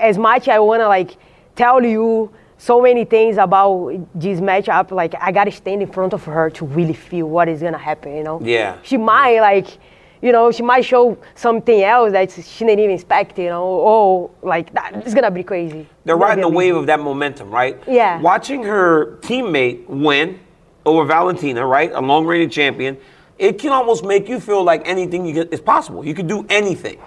as 0.01 0.19
much 0.19 0.49
I 0.49 0.59
wanna 0.59 0.89
like 0.89 1.17
tell 1.57 1.83
you 1.85 2.31
so 2.57 2.81
many 2.81 3.05
things 3.05 3.37
about 3.37 3.93
this 4.15 4.41
matchup. 4.41 4.91
Like 4.91 5.15
I 5.21 5.31
gotta 5.33 5.53
stand 5.53 5.83
in 5.83 5.91
front 5.93 6.13
of 6.13 6.25
her 6.25 6.51
to 6.51 6.67
really 6.67 6.95
feel 6.95 7.27
what 7.29 7.49
is 7.49 7.63
gonna 7.63 7.79
happen. 7.79 8.17
You 8.17 8.25
know? 8.25 8.41
Yeah. 8.43 8.79
She 8.83 8.97
might 8.97 9.41
like. 9.41 9.79
You 10.21 10.33
know, 10.33 10.51
she 10.51 10.63
might 10.63 10.85
show 10.85 11.17
something 11.35 11.83
else 11.83 12.13
that 12.13 12.31
she 12.33 12.65
didn't 12.65 12.81
even 12.81 12.95
expect, 12.95 13.39
you 13.39 13.47
know, 13.47 13.63
oh, 13.65 14.31
like 14.43 14.73
that. 14.75 14.93
It's 14.97 15.15
gonna 15.15 15.31
be 15.31 15.45
crazy. 15.45 15.87
They're 16.05 16.17
It's 16.17 16.23
riding 16.23 16.43
the 16.43 16.49
wave 16.49 16.75
of 16.77 16.87
that 16.87 17.01
momentum, 17.01 17.51
right? 17.51 17.81
Yeah. 17.87 18.21
Watching 18.21 18.63
her 18.65 19.19
teammate 19.21 19.87
win 19.87 20.41
over 20.85 21.05
Valentina, 21.05 21.65
right? 21.65 21.93
A 21.93 22.01
long 22.01 22.27
reigning 22.27 22.51
champion, 22.51 22.97
it 23.39 23.59
can 23.59 23.71
almost 23.71 24.05
make 24.05 24.29
you 24.29 24.41
feel 24.41 24.65
like 24.65 24.83
anything 24.89 25.25
you 25.25 25.33
get 25.33 25.53
is 25.53 25.61
possible. 25.61 26.05
You 26.05 26.15
can 26.15 26.27
do 26.27 26.45
anything. 26.49 26.99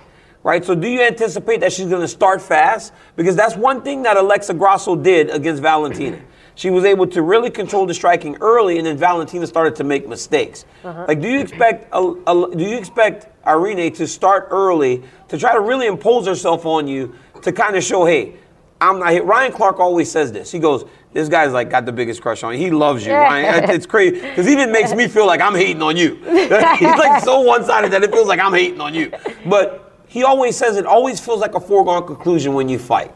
Right? 0.44 0.66
So 0.66 0.74
do 0.74 0.88
you 0.88 1.02
anticipate 1.02 1.60
that 1.60 1.72
she's 1.72 1.86
gonna 1.86 2.08
start 2.08 2.42
fast? 2.42 2.94
Because 3.16 3.36
that's 3.36 3.56
one 3.56 3.84
thing 3.84 4.02
that 4.04 4.18
Alexa 4.18 4.56
Grasso 4.56 4.96
did 4.96 5.30
against 5.30 5.62
Valentina. 5.62 6.20
She 6.56 6.70
was 6.70 6.84
able 6.84 7.08
to 7.08 7.22
really 7.22 7.50
control 7.50 7.86
the 7.86 7.94
striking 7.94 8.36
early, 8.42 8.78
and 8.78 8.86
then 8.86 8.98
Valentina 8.98 9.48
started 9.48 9.76
to 9.78 9.84
make 9.84 10.08
mistakes. 10.08 10.66
Uh-huh. 10.84 11.06
Like, 11.08 11.22
do 11.22 11.28
you 11.30 11.40
expect 11.40 11.88
a, 11.92 12.14
a- 12.28 12.56
do 12.56 12.64
you 12.64 12.78
expect 12.78 13.28
Irene 13.48 13.92
to 13.94 14.08
start 14.08 14.48
early 14.52 15.02
to 15.30 15.38
try 15.38 15.54
to 15.54 15.62
really 15.62 15.88
impose 15.88 16.28
herself 16.28 16.66
on 16.66 16.88
you 16.88 17.16
to 17.42 17.52
kind 17.52 17.76
of 17.76 17.84
show, 17.84 18.06
hey, 18.06 18.36
I'm 18.80 19.00
not 19.00 19.12
here. 19.12 19.24
Ryan 19.24 19.52
Clark 19.52 19.80
always 19.80 20.12
says 20.12 20.32
this. 20.32 20.52
He 20.52 20.58
goes, 20.58 20.86
"This 21.14 21.30
guy's 21.30 21.54
like 21.54 21.70
got 21.70 21.86
the 21.86 21.92
biggest 21.92 22.20
crush 22.20 22.42
on 22.44 22.54
you. 22.54 22.60
He 22.60 22.72
loves 22.72 23.06
you, 23.06 23.14
Ryan. 23.14 23.70
It's 23.70 23.86
crazy 23.86 24.20
because 24.20 24.48
he 24.48 24.54
even 24.54 24.72
makes 24.72 24.94
me 24.94 25.08
feel 25.08 25.28
like 25.28 25.40
I'm 25.40 25.54
hating 25.56 25.84
on 25.84 25.96
you. 25.96 26.16
He's 26.26 26.50
like 26.50 27.24
so 27.24 27.42
one-sided 27.42 27.92
that 27.92 28.04
it 28.04 28.12
feels 28.12 28.28
like 28.28 28.40
I'm 28.40 28.54
hating 28.54 28.82
on 28.82 28.96
you. 28.96 29.12
But 29.46 29.94
he 30.08 30.24
always 30.24 30.58
says 30.58 30.78
it 30.78 30.86
always 30.88 31.20
feels 31.20 31.40
like 31.42 31.54
a 31.54 31.60
foregone 31.60 32.08
conclusion 32.08 32.54
when 32.56 32.68
you 32.70 32.80
fight 32.80 33.14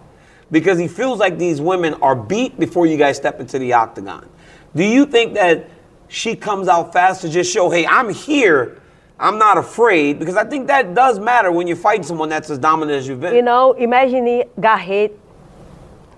because 0.51 0.77
he 0.77 0.87
feels 0.87 1.19
like 1.19 1.37
these 1.37 1.59
women 1.59 1.93
are 1.95 2.15
beat 2.15 2.59
before 2.59 2.85
you 2.85 2.97
guys 2.97 3.17
step 3.17 3.39
into 3.39 3.59
the 3.59 3.73
octagon. 3.73 4.29
Do 4.75 4.83
you 4.83 5.05
think 5.05 5.33
that 5.35 5.69
she 6.07 6.35
comes 6.35 6.67
out 6.67 6.93
fast 6.93 7.21
to 7.21 7.29
just 7.29 7.51
show, 7.51 7.69
hey, 7.69 7.85
I'm 7.85 8.09
here. 8.13 8.81
I'm 9.19 9.37
not 9.37 9.57
afraid 9.57 10.19
because 10.19 10.35
I 10.35 10.43
think 10.43 10.67
that 10.67 10.93
does 10.93 11.19
matter 11.19 11.51
when 11.51 11.67
you're 11.67 11.77
fighting 11.77 12.03
someone 12.03 12.29
that's 12.29 12.49
as 12.49 12.57
dominant 12.57 12.97
as 12.97 13.07
you've 13.07 13.21
been. 13.21 13.33
You 13.33 13.41
know, 13.41 13.73
imagine 13.73 14.25
he 14.27 14.43
got 14.59 14.81
hit 14.81 15.17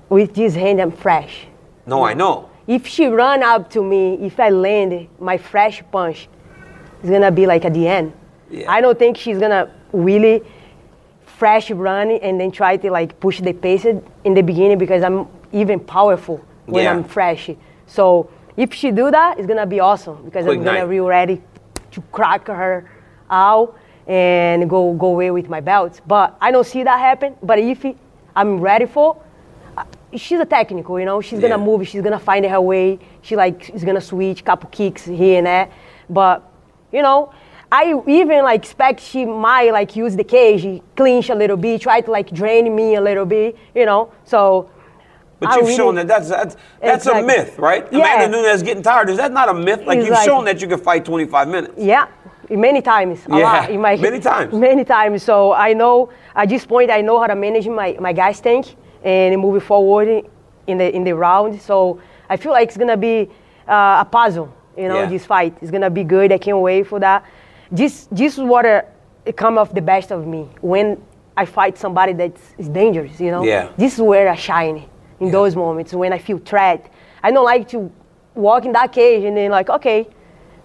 with 0.10 0.34
this 0.34 0.56
hand 0.56 0.82
and 0.82 0.98
fresh. 0.98 1.48
no, 1.86 2.04
I 2.04 2.14
know. 2.14 2.50
If 2.68 2.86
she 2.86 3.06
run 3.06 3.44
up 3.44 3.70
to 3.72 3.84
me, 3.84 4.16
if 4.16 4.40
I 4.40 4.50
land 4.50 5.08
my 5.20 5.38
fresh 5.38 5.82
punch, 5.90 6.28
it's 7.00 7.10
gonna 7.10 7.32
be 7.32 7.46
like 7.46 7.64
at 7.64 7.74
the 7.74 7.88
end. 7.88 8.12
Yeah. 8.50 8.70
I 8.70 8.82
don't 8.82 9.00
think 9.00 9.16
she's 9.16 9.38
gonna 9.40 9.72
really 9.94 10.44
fresh 11.38 11.70
run 11.72 12.10
and 12.12 12.40
then 12.40 12.52
try 12.52 12.78
to 12.78 12.90
like 12.92 13.20
push 13.20 13.40
the 13.42 13.54
pace 13.54 13.86
in 13.86 14.34
the 14.34 14.42
beginning 14.42 14.78
because 14.78 15.04
I'm 15.04 15.28
even 15.52 15.80
powerful 15.80 16.42
when 16.66 16.84
Yeah. 16.84 16.92
I'm 16.94 17.04
fresh. 17.04 17.50
So 17.86 18.30
if 18.58 18.74
she 18.74 18.92
do 18.92 19.12
that, 19.12 19.38
it's 19.38 19.48
gonna 19.48 19.66
be 19.68 19.80
awesome 19.80 20.18
because 20.26 20.46
Quick 20.46 20.58
I'm 20.60 20.64
gonna 20.66 20.80
night. 20.80 20.90
be 20.90 21.00
ready 21.00 21.42
to 21.92 22.02
crack 22.12 22.48
her 22.48 22.90
out 23.30 23.76
and 24.08 24.70
go 24.70 24.94
go 24.94 25.08
away 25.08 25.30
with 25.32 25.48
my 25.50 25.60
belts. 25.62 26.02
But 26.08 26.36
I 26.42 26.52
don't 26.52 26.66
see 26.66 26.84
that 26.84 27.00
happen. 27.00 27.36
But 27.44 27.60
if 27.60 27.86
I'm 28.36 28.60
ready 28.60 28.86
for, 28.86 29.18
uh, 29.78 29.84
she's 30.16 30.40
a 30.40 30.46
technical, 30.46 31.00
you 31.00 31.06
know. 31.06 31.22
She's 31.22 31.40
Yeah. 31.40 31.50
gonna 31.50 31.64
move. 31.64 31.88
She's 31.88 32.02
gonna 32.02 32.20
find 32.32 32.46
her 32.46 32.62
way. 32.62 32.98
She 33.22 33.36
like 33.36 33.70
is 33.76 33.84
gonna 33.84 34.02
switch, 34.02 34.44
couple 34.44 34.70
kicks 34.72 35.06
here 35.06 35.38
and 35.38 35.46
there. 35.48 35.68
But 36.10 36.42
you 36.92 37.02
know, 37.04 37.30
I 37.72 38.02
even 38.08 38.44
like 38.44 38.62
expect 38.62 39.02
she 39.02 39.26
might 39.26 39.72
like 39.72 39.96
use 39.96 40.16
the 40.16 40.24
cage, 40.24 40.82
clinch 40.96 41.30
a 41.30 41.36
little 41.36 41.58
bit, 41.58 41.82
try 41.82 42.02
to 42.02 42.12
like 42.12 42.32
drain 42.32 42.74
me 42.74 42.96
a 42.96 43.02
little 43.02 43.26
bit, 43.26 43.58
you 43.76 43.86
know. 43.86 44.12
So 44.24 44.70
But 45.40 45.50
I 45.50 45.56
you've 45.56 45.64
really- 45.66 45.76
shown 45.76 45.96
that 45.96 46.08
that's 46.08 46.30
that's, 46.30 46.56
that's 46.82 47.06
a 47.08 47.22
myth, 47.22 47.60
right? 47.60 47.86
Yeah. 47.92 48.16
Amanda 48.16 48.38
Nunes 48.42 48.64
getting 48.64 48.84
tired. 48.84 49.10
Is 49.10 49.18
that 49.18 49.32
not 49.34 49.50
a 49.50 49.54
myth? 49.54 49.82
Like 49.86 49.98
It's 50.00 50.08
you've 50.08 50.16
like- 50.16 50.26
shown 50.26 50.46
that 50.46 50.62
you 50.62 50.68
can 50.68 50.80
fight 50.80 51.04
25 51.04 51.48
minutes. 51.50 51.74
Yeah, 51.78 52.08
many 52.50 52.82
times. 52.82 53.20
A 53.28 53.38
Yeah, 53.38 53.44
lot. 53.44 53.70
In 53.70 53.82
my, 53.82 53.96
many 54.10 54.20
times. 54.22 54.54
Many 54.70 54.86
times. 54.86 55.24
So 55.24 55.52
I 55.54 55.74
know 55.74 56.10
at 56.36 56.48
this 56.48 56.66
point 56.66 56.90
I 56.90 57.02
know 57.02 57.20
how 57.20 57.28
to 57.28 57.36
manage 57.36 57.68
my, 57.68 57.98
my 58.00 58.14
gas 58.14 58.40
tank 58.40 58.76
and 59.04 59.40
moving 59.42 59.62
forward 59.62 60.26
in 60.68 60.78
the 60.78 60.96
in 60.96 61.04
the 61.04 61.14
round. 61.16 61.62
So 61.62 62.00
I 62.30 62.38
feel 62.38 62.54
like 62.54 62.70
it's 62.70 62.78
gonna 62.78 62.96
be 62.98 63.30
uh, 63.68 64.04
a 64.06 64.08
puzzle. 64.10 64.54
You 64.78 64.88
know, 64.88 65.00
Yeah. 65.02 65.08
this 65.08 65.26
fight. 65.26 65.58
It's 65.62 65.72
gonna 65.72 65.90
be 65.90 66.04
good. 66.06 66.32
I 66.32 66.38
can't 66.38 66.60
wait 66.60 66.88
for 66.88 67.00
that. 67.00 67.26
This 67.72 68.08
this 68.12 68.38
is 68.38 68.44
what 68.44 68.66
it 68.66 69.36
come 69.36 69.58
off 69.58 69.74
the 69.74 69.82
best 69.82 70.12
of 70.12 70.26
me 70.26 70.50
when 70.62 71.02
I 71.36 71.46
fight 71.46 71.78
somebody 71.78 72.14
that's 72.14 72.42
dangerous. 72.72 73.20
You 73.20 73.32
know. 73.32 73.44
Yeah. 73.44 73.70
This 73.78 73.96
is 73.96 74.02
where 74.02 74.30
I 74.30 74.36
shine 74.36 74.90
in 75.20 75.32
those 75.32 75.56
moments 75.56 75.94
when 75.94 76.14
I 76.14 76.18
feel 76.18 76.38
threat. 76.38 76.92
I 77.24 77.32
don't 77.32 77.46
like 77.46 77.68
to 77.70 77.92
walk 78.36 78.66
in 78.66 78.72
that 78.74 78.92
cage 78.94 79.24
and 79.24 79.36
then 79.36 79.52
like 79.52 79.70
okay. 79.70 80.08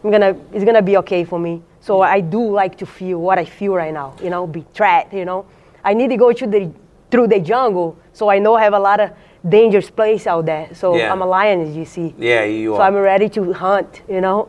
I'm 0.05 0.11
gonna 0.11 0.37
it's 0.53 0.65
gonna 0.65 0.83
be 0.83 0.97
okay 0.99 1.25
for 1.25 1.39
me. 1.39 1.63
So 1.81 2.01
I 2.01 2.21
do 2.21 2.51
like 2.51 2.77
to 2.79 2.87
feel 2.87 3.19
what 3.19 3.39
I 3.39 3.45
feel 3.45 3.75
right 3.75 3.93
now, 3.93 4.15
you 4.23 4.31
know, 4.31 4.47
be 4.47 4.65
trapped, 4.75 5.13
you 5.13 5.25
know. 5.25 5.47
I 5.85 5.95
need 5.95 6.09
to 6.11 6.17
go 6.17 6.33
to 6.33 6.47
the 6.47 6.71
through 7.11 7.29
the 7.29 7.41
jungle, 7.41 7.97
so 8.13 8.31
I 8.31 8.39
know 8.39 8.55
I 8.55 8.63
have 8.63 8.73
a 8.73 8.79
lot 8.79 9.01
of 9.01 9.11
dangerous 9.49 9.91
place 9.91 10.27
out 10.27 10.47
there. 10.47 10.69
So 10.75 10.97
Yeah. 10.97 11.13
I'm 11.13 11.23
a 11.23 11.27
lion, 11.27 11.61
as 11.61 11.77
you 11.77 11.85
see. 11.85 12.15
Yeah, 12.19 12.45
you 12.45 12.75
are. 12.75 12.79
So. 12.79 12.83
I'm 12.83 12.97
ready 12.97 13.29
to 13.31 13.53
hunt, 13.53 14.03
you 14.09 14.21
know. 14.21 14.49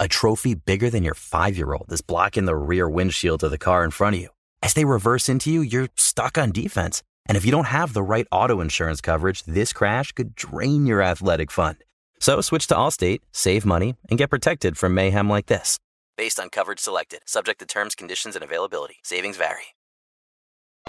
A 0.00 0.06
trophy 0.06 0.54
bigger 0.54 0.90
than 0.90 1.02
your 1.02 1.14
five 1.14 1.56
year 1.56 1.72
old 1.72 1.90
is 1.90 2.02
blocking 2.02 2.44
the 2.44 2.54
rear 2.54 2.88
windshield 2.88 3.42
of 3.42 3.50
the 3.50 3.58
car 3.58 3.82
in 3.82 3.90
front 3.90 4.14
of 4.14 4.22
you. 4.22 4.28
As 4.62 4.74
they 4.74 4.84
reverse 4.84 5.28
into 5.28 5.50
you, 5.50 5.60
you're 5.60 5.88
stuck 5.96 6.38
on 6.38 6.52
defense. 6.52 7.02
And 7.26 7.36
if 7.36 7.44
you 7.44 7.50
don't 7.50 7.66
have 7.66 7.94
the 7.94 8.02
right 8.02 8.28
auto 8.30 8.60
insurance 8.60 9.00
coverage, 9.00 9.42
this 9.42 9.72
crash 9.72 10.12
could 10.12 10.36
drain 10.36 10.86
your 10.86 11.02
athletic 11.02 11.50
fund. 11.50 11.78
So 12.20 12.40
switch 12.42 12.68
to 12.68 12.76
Allstate, 12.76 13.22
save 13.32 13.66
money, 13.66 13.96
and 14.08 14.18
get 14.18 14.30
protected 14.30 14.78
from 14.78 14.94
mayhem 14.94 15.28
like 15.28 15.46
this. 15.46 15.80
Based 16.16 16.38
on 16.38 16.48
coverage 16.48 16.78
selected, 16.78 17.22
subject 17.26 17.58
to 17.58 17.66
terms, 17.66 17.96
conditions, 17.96 18.36
and 18.36 18.44
availability. 18.44 18.98
Savings 19.02 19.36
vary. 19.36 19.74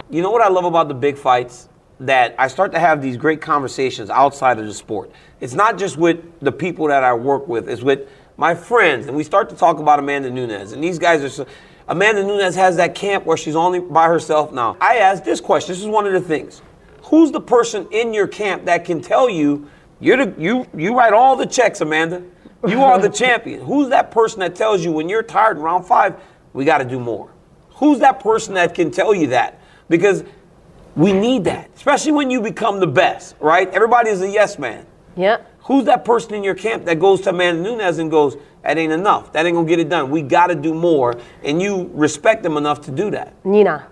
You 0.08 0.22
know 0.22 0.30
what 0.30 0.42
I 0.42 0.48
love 0.48 0.66
about 0.66 0.86
the 0.86 0.94
big 0.94 1.18
fights? 1.18 1.68
That 1.98 2.36
I 2.38 2.46
start 2.46 2.70
to 2.72 2.78
have 2.78 3.02
these 3.02 3.16
great 3.16 3.42
conversations 3.42 4.08
outside 4.08 4.60
of 4.60 4.66
the 4.66 4.72
sport. 4.72 5.10
It's 5.40 5.52
not 5.52 5.78
just 5.78 5.96
with 5.96 6.24
the 6.38 6.52
people 6.52 6.86
that 6.86 7.02
I 7.02 7.12
work 7.12 7.48
with, 7.48 7.68
it's 7.68 7.82
with 7.82 8.08
my 8.40 8.54
friends. 8.54 9.06
And 9.06 9.14
we 9.14 9.22
start 9.22 9.50
to 9.50 9.54
talk 9.54 9.78
about 9.78 9.98
Amanda 9.98 10.30
Nunes. 10.30 10.72
And 10.72 10.82
these 10.82 10.98
guys 10.98 11.22
are 11.22 11.28
so. 11.28 11.46
Amanda 11.86 12.24
Nunes 12.24 12.54
has 12.54 12.76
that 12.76 12.94
camp 12.94 13.26
where 13.26 13.36
she's 13.36 13.54
only 13.54 13.80
by 13.80 14.08
herself 14.08 14.50
now. 14.50 14.76
I 14.80 14.96
asked 14.96 15.24
this 15.24 15.40
question. 15.40 15.74
This 15.74 15.82
is 15.82 15.88
one 15.88 16.06
of 16.06 16.12
the 16.14 16.20
things. 16.20 16.62
Who's 17.04 17.30
the 17.32 17.40
person 17.40 17.86
in 17.90 18.14
your 18.14 18.26
camp 18.26 18.64
that 18.64 18.84
can 18.84 19.02
tell 19.02 19.28
you 19.28 19.68
you're 20.00 20.24
the 20.24 20.40
you 20.40 20.66
you 20.74 20.96
write 20.96 21.12
all 21.12 21.36
the 21.36 21.44
checks, 21.44 21.82
Amanda? 21.82 22.22
You 22.66 22.82
are 22.82 22.98
the 22.98 23.08
champion. 23.24 23.60
Who's 23.60 23.90
that 23.90 24.10
person 24.10 24.40
that 24.40 24.54
tells 24.56 24.82
you 24.82 24.90
when 24.90 25.08
you're 25.10 25.22
tired 25.22 25.58
in 25.58 25.62
round 25.62 25.84
five, 25.86 26.18
we 26.54 26.64
got 26.64 26.78
to 26.78 26.84
do 26.84 26.98
more? 26.98 27.30
Who's 27.74 27.98
that 27.98 28.20
person 28.20 28.54
that 28.54 28.74
can 28.74 28.90
tell 28.90 29.14
you 29.14 29.26
that? 29.28 29.60
Because 29.90 30.24
we 30.96 31.12
need 31.12 31.44
that, 31.44 31.70
especially 31.76 32.12
when 32.12 32.30
you 32.30 32.40
become 32.40 32.80
the 32.80 32.86
best, 32.86 33.36
right? 33.38 33.68
Everybody 33.68 34.08
is 34.08 34.22
a 34.22 34.30
yes 34.30 34.58
man. 34.58 34.86
Yeah. 35.14 35.38
Who's 35.70 35.84
that 35.84 36.04
person 36.04 36.34
in 36.34 36.42
your 36.42 36.56
camp 36.56 36.84
that 36.86 36.98
goes 36.98 37.20
to 37.20 37.30
Amanda 37.30 37.62
Nunes 37.62 37.98
and 37.98 38.10
goes, 38.10 38.36
that 38.64 38.76
ain't 38.76 38.92
enough. 38.92 39.32
That 39.32 39.46
ain't 39.46 39.54
gonna 39.54 39.68
get 39.68 39.78
it 39.78 39.88
done. 39.88 40.10
We 40.10 40.20
gotta 40.20 40.56
do 40.56 40.74
more. 40.74 41.14
And 41.44 41.62
you 41.62 41.88
respect 41.94 42.42
them 42.42 42.56
enough 42.56 42.80
to 42.86 42.90
do 42.90 43.08
that. 43.12 43.34
Nina. 43.44 43.86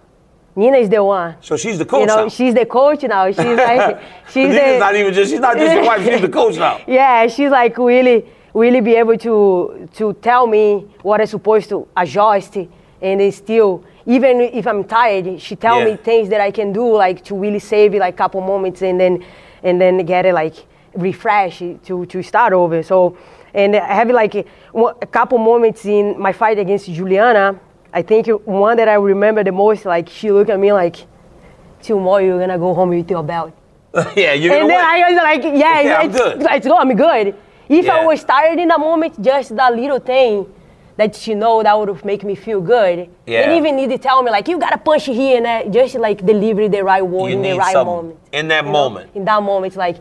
Nina 0.57 0.77
is 0.79 0.89
the 0.89 1.05
one. 1.05 1.37
So 1.41 1.57
she's 1.57 1.79
the 1.79 1.85
coach 1.85 2.01
you 2.01 2.07
know, 2.07 2.25
now. 2.25 2.29
she's 2.31 2.53
the 2.53 2.67
coach 2.67 3.05
now. 3.05 3.27
She's 3.31 3.39
like, 3.39 4.01
she's 4.29 4.53
the, 4.57 4.79
not 4.81 4.97
even 4.97 5.15
just 5.15 5.31
she's 5.31 5.39
not 5.39 5.57
just 5.57 5.73
your 5.73 5.85
wife, 5.85 6.05
she's 6.05 6.21
the 6.21 6.29
coach 6.29 6.57
now. 6.57 6.81
Yeah, 6.89 7.29
she's 7.29 7.53
like 7.53 7.79
really, 7.79 8.27
really 8.55 8.81
be 8.81 8.97
able 8.97 9.17
to 9.19 9.89
to 9.99 10.15
tell 10.15 10.49
me 10.49 10.85
what 11.03 11.21
I'm 11.21 11.29
supposed 11.29 11.69
to 11.69 11.87
adjust, 11.97 12.57
and 13.01 13.33
still 13.33 13.85
even 14.05 14.41
if 14.41 14.67
I'm 14.67 14.83
tired, 14.83 15.41
she 15.41 15.55
tell 15.55 15.79
Yeah. 15.79 15.93
me 15.93 15.97
things 15.97 16.29
that 16.31 16.41
I 16.41 16.51
can 16.51 16.73
do 16.73 16.97
like 16.97 17.23
to 17.27 17.37
really 17.37 17.61
save 17.61 17.95
like 17.95 18.15
a 18.15 18.17
couple 18.17 18.41
moments 18.41 18.83
and 18.83 18.99
then 18.99 19.25
and 19.63 19.81
then 19.81 20.05
get 20.05 20.27
it 20.27 20.35
like 20.35 20.57
refresh 21.03 21.59
to 21.85 22.07
to 22.07 22.23
start 22.23 22.53
over. 22.53 22.83
So 22.83 23.17
and 23.55 23.75
I 23.77 23.95
have 23.95 24.11
like 24.11 24.35
a, 24.35 24.45
a 24.75 25.07
couple 25.07 25.39
moments 25.39 25.85
in 25.87 26.19
my 26.21 26.33
fight 26.33 26.59
against 26.59 26.87
Julianna. 26.91 27.59
I 27.93 28.03
think 28.03 28.27
one 28.45 28.77
that 28.77 28.89
I 28.89 28.95
remember 28.95 29.43
the 29.43 29.53
most, 29.53 29.87
like 29.87 30.09
she 30.09 30.31
looked 30.31 30.51
at 30.51 30.59
me 30.61 30.73
like, 30.73 30.97
tomorrow 31.83 32.19
you're 32.19 32.39
gonna 32.39 32.59
go 32.59 32.75
home 32.75 32.91
with 32.91 33.11
your 33.11 33.23
belt. 33.23 33.53
yeah, 34.17 34.35
you're 34.35 34.51
gonna 34.51 34.63
And 34.63 34.71
then 34.71 34.77
win. 34.77 35.05
I 35.05 35.11
was 35.11 35.17
like, 35.17 35.43
yeah, 35.45 35.81
Yeah, 35.81 35.99
I'm 36.01 36.11
it's, 36.11 36.19
good. 36.19 36.39
let's 36.43 36.67
go, 36.67 36.77
I'm 36.77 36.95
good. 36.95 37.35
If 37.69 37.85
Yeah. 37.87 37.97
I 37.97 38.05
was 38.05 38.23
tired 38.25 38.59
in 38.59 38.69
that 38.69 38.81
moment, 38.81 39.21
just 39.23 39.57
that 39.57 39.75
little 39.75 39.99
thing 39.99 40.47
that 40.97 41.15
she 41.15 41.35
know 41.35 41.63
that 41.63 41.79
would 41.79 42.05
make 42.05 42.25
me 42.25 42.35
feel 42.35 42.61
good. 42.61 43.09
Yeah. 43.27 43.47
They 43.49 43.57
even 43.57 43.77
need 43.77 43.89
to 43.91 43.99
tell 43.99 44.23
me 44.23 44.31
like, 44.31 44.49
you 44.49 44.59
gotta 44.59 44.79
punch 44.79 45.07
here 45.07 45.37
and 45.39 45.47
that, 45.47 45.71
just 45.71 45.95
like 45.95 46.25
deliver 46.27 46.69
the 46.69 46.83
right 46.85 47.03
word 47.07 47.29
You 47.31 47.37
in 47.37 47.43
the 47.43 47.53
right 47.57 47.73
something 47.73 47.95
moment. 47.97 48.19
in 48.33 48.49
that 48.49 48.65
You 48.65 48.73
know? 48.73 48.73
moment. 48.73 49.11
In 49.15 49.25
that 49.25 49.43
moment, 49.43 49.77
like, 49.77 49.97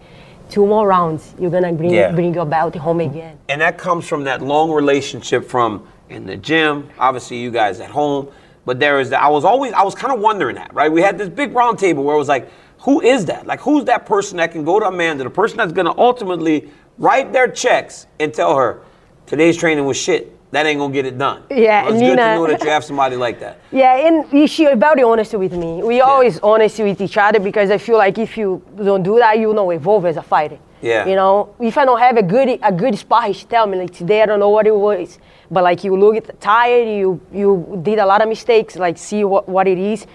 two 0.49 0.65
more 0.65 0.87
rounds, 0.87 1.33
you're 1.39 1.51
gonna 1.51 1.73
bring 1.73 1.91
Yeah. 1.91 2.11
bring 2.11 2.33
your 2.33 2.45
belt 2.45 2.75
home 2.75 2.99
again. 2.99 3.37
And 3.49 3.61
that 3.61 3.77
comes 3.77 4.07
from 4.07 4.23
that 4.25 4.41
long 4.41 4.71
relationship 4.71 5.45
from 5.45 5.83
in 6.09 6.25
the 6.25 6.37
gym, 6.37 6.89
obviously 6.99 7.37
you 7.37 7.51
guys 7.51 7.79
at 7.79 7.89
home. 7.89 8.27
But 8.65 8.79
there 8.79 8.99
is 8.99 9.09
that 9.11 9.21
I 9.21 9.29
was 9.29 9.45
always 9.45 9.73
I 9.73 9.83
was 9.83 9.95
kind 9.95 10.13
of 10.13 10.19
wondering 10.19 10.55
that, 10.55 10.73
right? 10.73 10.91
We 10.91 11.01
had 11.01 11.17
this 11.17 11.29
big 11.29 11.53
round 11.55 11.79
table 11.79 12.03
where 12.03 12.15
it 12.15 12.19
was 12.19 12.27
like, 12.29 12.49
who 12.79 13.01
is 13.01 13.25
that? 13.25 13.47
Like 13.47 13.59
who's 13.61 13.85
that 13.85 14.05
person 14.05 14.37
that 14.37 14.51
can 14.51 14.63
go 14.63 14.79
to 14.79 14.87
Amanda, 14.87 15.23
the 15.23 15.29
person 15.29 15.57
that's 15.57 15.71
gonna 15.71 15.97
ultimately 15.97 16.69
write 16.97 17.31
their 17.33 17.47
checks 17.47 18.07
and 18.19 18.33
tell 18.33 18.55
her, 18.55 18.81
today's 19.25 19.57
training 19.57 19.85
was 19.85 19.97
shit. 19.97 20.36
That 20.51 20.65
ain't 20.65 20.79
gonna 20.79 20.93
get 20.93 21.05
it 21.05 21.17
done. 21.17 21.43
Yeah, 21.49 21.89
it's 21.89 21.99
good 21.99 22.15
to 22.15 22.35
know 22.35 22.47
that 22.47 22.63
you 22.63 22.69
have 22.69 22.83
somebody 22.83 23.15
like 23.15 23.39
that. 23.39 23.59
Yeah, 23.71 24.07
and 24.07 24.49
she 24.49 24.65
very 24.75 25.03
honest 25.03 25.33
with 25.33 25.53
me. 25.53 25.83
We 25.83 26.01
always 26.01 26.39
honest 26.39 26.79
with 26.79 27.01
each 27.01 27.17
other 27.17 27.39
because 27.39 27.69
I 27.69 27.77
feel 27.77 27.97
like 27.97 28.17
if 28.17 28.37
you 28.37 28.61
don't 28.83 29.03
do 29.03 29.17
that, 29.19 29.37
you 29.37 29.53
don't 29.53 29.73
evolve 29.73 30.05
as 30.05 30.17
a 30.17 30.21
fighter. 30.21 30.57
Yeah. 30.81 31.05
You 31.05 31.15
know, 31.15 31.55
if 31.59 31.77
I 31.77 31.85
don't 31.85 31.99
have 31.99 32.17
a 32.17 32.23
good 32.23 32.59
a 32.61 32.71
good 32.71 32.97
spar, 32.97 33.33
she 33.33 33.45
tell 33.45 33.67
me 33.67 33.77
like 33.77 33.93
today 33.93 34.21
I 34.21 34.25
don't 34.25 34.39
know 34.39 34.49
what 34.49 34.67
it 34.67 34.75
was, 34.75 35.19
but 35.51 35.63
like 35.63 35.83
you 35.83 35.97
look 35.97 36.39
tired, 36.39 36.87
you 36.87 37.19
you 37.33 37.79
did 37.83 37.99
a 37.99 38.05
lot 38.05 38.21
of 38.21 38.29
mistakes, 38.29 38.75
like 38.77 38.97
see 38.97 39.23
what, 39.23 39.49
what 39.49 39.67
it 39.67 39.77
is, 39.77 40.05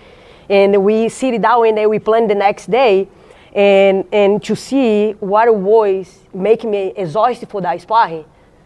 and 0.49 0.83
we 0.83 1.09
sit 1.09 1.35
it 1.35 1.43
down 1.43 1.67
and 1.67 1.77
then 1.77 1.91
we 1.91 1.99
plan 1.99 2.27
the 2.27 2.35
next 2.35 2.71
day, 2.71 3.09
and 3.55 4.05
and 4.13 4.43
to 4.45 4.57
see 4.57 5.13
what 5.21 5.47
it 5.49 5.55
was 5.55 6.21
making 6.33 6.71
me 6.71 6.93
exhausted 6.97 7.51
for 7.51 7.61
that 7.61 7.81
sparring. 7.81 8.25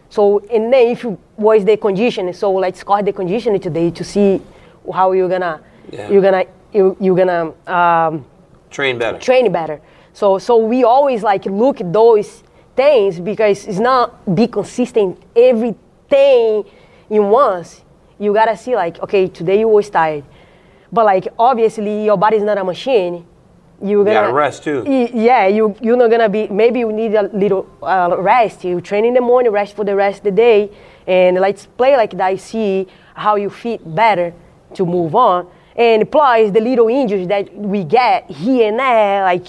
So 0.09 0.39
and 0.51 0.71
then 0.71 0.87
if 0.87 1.03
you 1.03 1.17
was 1.37 1.65
the 1.65 1.77
condition, 1.77 2.33
so 2.33 2.53
let's 2.53 2.83
call 2.83 3.03
the 3.03 3.13
condition 3.13 3.59
today 3.59 3.91
to 3.91 4.03
see 4.03 4.41
how 4.93 5.11
you're 5.11 5.29
gonna 5.29 5.61
Yeah. 5.91 6.09
you're 6.09 6.21
gonna 6.21 6.45
you, 6.73 6.95
you're 6.99 7.15
gonna 7.15 7.53
um, 7.67 8.25
Train 8.69 8.97
better. 8.97 9.17
train 9.19 9.51
better. 9.51 9.79
So 10.13 10.37
so 10.37 10.57
we 10.57 10.83
always 10.83 11.23
like 11.23 11.45
look 11.45 11.81
at 11.81 11.91
those 11.93 12.43
things 12.75 13.19
because 13.19 13.67
it's 13.67 13.79
not 13.79 14.35
be 14.35 14.47
consistent 14.47 15.17
everything 15.35 16.63
in 17.09 17.29
once. 17.29 17.83
You 18.19 18.33
gotta 18.33 18.57
see 18.57 18.75
like 18.75 18.99
okay 19.03 19.27
today 19.27 19.59
you 19.59 19.67
was 19.67 19.89
tired, 19.89 20.23
but 20.91 21.05
like 21.05 21.27
obviously 21.37 22.05
your 22.05 22.17
body's 22.17 22.43
not 22.43 22.57
a 22.57 22.63
machine. 22.63 23.25
You're 23.81 24.03
gonna 24.03 24.21
gotta 24.21 24.33
rest, 24.33 24.63
too. 24.63 24.83
Yeah, 25.13 25.45
you 25.47 25.75
you're 25.81 25.97
not 25.97 26.09
gonna 26.09 26.29
be. 26.29 26.47
Maybe 26.47 26.79
you 26.79 26.91
need 26.91 27.13
a 27.13 27.23
little 27.33 27.67
uh, 27.83 28.15
rest. 28.17 28.63
You 28.63 28.81
train 28.81 29.05
in 29.05 29.13
the 29.13 29.21
morning, 29.21 29.51
rest 29.51 29.75
for 29.75 29.85
the 29.85 29.95
rest 29.95 30.19
of 30.19 30.23
the 30.23 30.31
day, 30.31 30.71
and 31.05 31.37
let's 31.39 31.67
play 31.67 31.95
like 31.95 32.17
that. 32.17 32.39
See 32.39 32.87
how 33.13 33.35
you 33.35 33.49
fit 33.51 33.81
better 33.95 34.33
to 34.73 34.85
move 34.85 35.13
on. 35.15 35.47
And 35.75 36.09
plus 36.11 36.49
the 36.51 36.59
little 36.59 36.87
injuries 36.87 37.27
that 37.27 37.53
we 37.55 37.83
get 37.83 38.29
here 38.31 38.69
and 38.69 38.79
there, 38.79 39.21
like, 39.23 39.45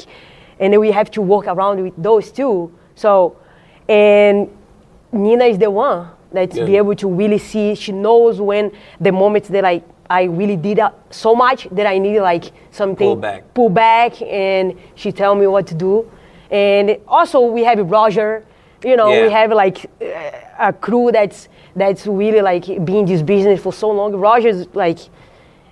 and 0.61 0.75
then 0.75 0.81
we 0.81 0.91
have 0.93 1.11
to 1.13 1.23
work 1.23 1.47
around 1.47 1.83
with 1.83 1.95
those 1.97 2.31
too. 2.31 2.71
So, 2.97 3.37
and 3.89 4.51
Nina 5.11 5.45
is 5.47 5.57
the 5.59 5.71
one 5.71 6.09
that's 6.31 6.55
Yeah. 6.55 6.67
be 6.67 6.77
able 6.77 6.95
to 6.97 7.09
really 7.09 7.39
see. 7.39 7.75
She 7.75 7.93
knows 7.93 8.43
when 8.43 8.73
the 9.01 9.11
moments 9.11 9.49
that 9.49 9.65
I 9.65 9.81
I 10.11 10.23
really 10.25 10.57
did 10.57 10.79
uh, 10.79 10.91
so 11.11 11.35
much 11.35 11.69
that 11.73 11.87
I 11.87 11.99
need 11.99 12.21
like 12.21 12.45
something 12.71 13.07
Pull 13.09 13.17
back. 13.17 13.55
pull 13.55 13.69
back, 13.69 14.21
and 14.23 14.75
she 14.95 15.13
tell 15.13 15.35
me 15.35 15.47
what 15.47 15.67
to 15.69 15.75
do. 15.75 16.11
And 16.51 16.97
also 17.07 17.41
we 17.41 17.65
have 17.65 17.79
Roger. 17.91 18.45
You 18.85 18.97
know, 18.97 19.13
Yeah. 19.13 19.23
we 19.27 19.31
have 19.33 19.51
like 19.53 19.87
uh, 20.01 20.69
a 20.69 20.73
crew 20.73 21.11
that's 21.13 21.49
that's 21.77 22.07
really 22.07 22.41
like 22.41 22.65
been 22.85 22.97
in 22.97 23.05
this 23.07 23.23
business 23.23 23.61
for 23.61 23.73
so 23.73 23.91
long. 23.91 24.15
Roger's 24.15 24.67
like 24.75 24.99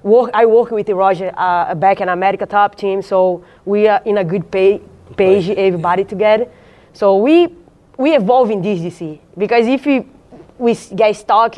work. 0.02 0.30
I 0.34 0.44
work 0.46 0.70
with 0.70 0.88
Roger 0.90 1.32
uh, 1.36 1.74
back 1.74 2.00
in 2.00 2.08
America 2.08 2.46
Top 2.46 2.74
Team, 2.74 3.02
so 3.02 3.42
we 3.64 3.86
are 3.88 4.00
in 4.04 4.18
a 4.18 4.24
good 4.24 4.50
pay, 4.50 4.80
page, 5.16 5.48
everybody 5.50 6.04
together. 6.04 6.46
So 6.92 7.16
we 7.16 7.48
we 7.96 8.14
evolve 8.14 8.50
in 8.50 8.60
this 8.60 8.80
DC 8.80 9.18
because 9.38 9.66
if 9.66 9.86
we 9.86 10.04
we 10.58 10.72
s- 10.72 10.92
get 10.94 11.14
stuck, 11.16 11.54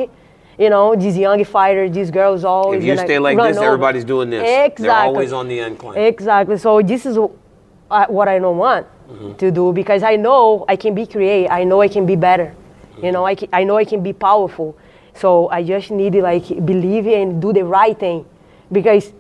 you 0.59 0.71
know, 0.71 0.97
these 0.97 1.17
young 1.17 1.45
fighters, 1.45 1.93
these 1.93 2.11
girls 2.11 2.45
always 2.45 2.81
If 2.83 2.87
you 2.87 2.97
stay 2.97 3.19
like 3.19 3.39
this, 3.39 3.57
over. 3.57 3.67
everybody's 3.67 4.05
doing 4.05 4.31
this. 4.31 4.43
Exactly. 4.43 4.85
They're 4.87 4.93
always 4.97 5.33
on 5.33 5.49
the 5.49 5.61
incline. 5.61 5.99
Exactly. 5.99 6.59
So 6.59 6.83
this 6.83 7.07
is 7.07 7.17
uh, 7.17 8.07
what 8.09 8.29
I 8.29 8.39
don't 8.39 8.59
want 8.59 8.87
Mm-hmm. 9.09 9.37
to 9.37 9.51
do 9.51 9.73
because 9.73 10.03
I 10.03 10.17
know 10.17 10.67
I 10.69 10.77
can 10.77 10.95
be 10.95 11.07
creative. 11.07 11.51
I 11.51 11.65
know 11.65 11.81
I 11.81 11.89
can 11.89 12.05
be 12.05 12.15
better. 12.15 12.55
You 13.03 13.11
know, 13.11 13.25
I, 13.25 13.35
can, 13.35 13.49
I 13.55 13.65
know 13.65 13.79
I 13.79 13.85
can 13.87 14.03
be 14.03 14.13
powerful. 14.13 14.77
So 15.15 15.49
I 15.49 15.63
just 15.63 15.91
need 15.91 16.13
to 16.13 16.21
like 16.21 16.47
believe 16.67 17.07
and 17.07 17.41
do 17.41 17.55
the 17.55 17.65
right 17.65 17.99
thing 17.99 18.27
because 18.71 19.15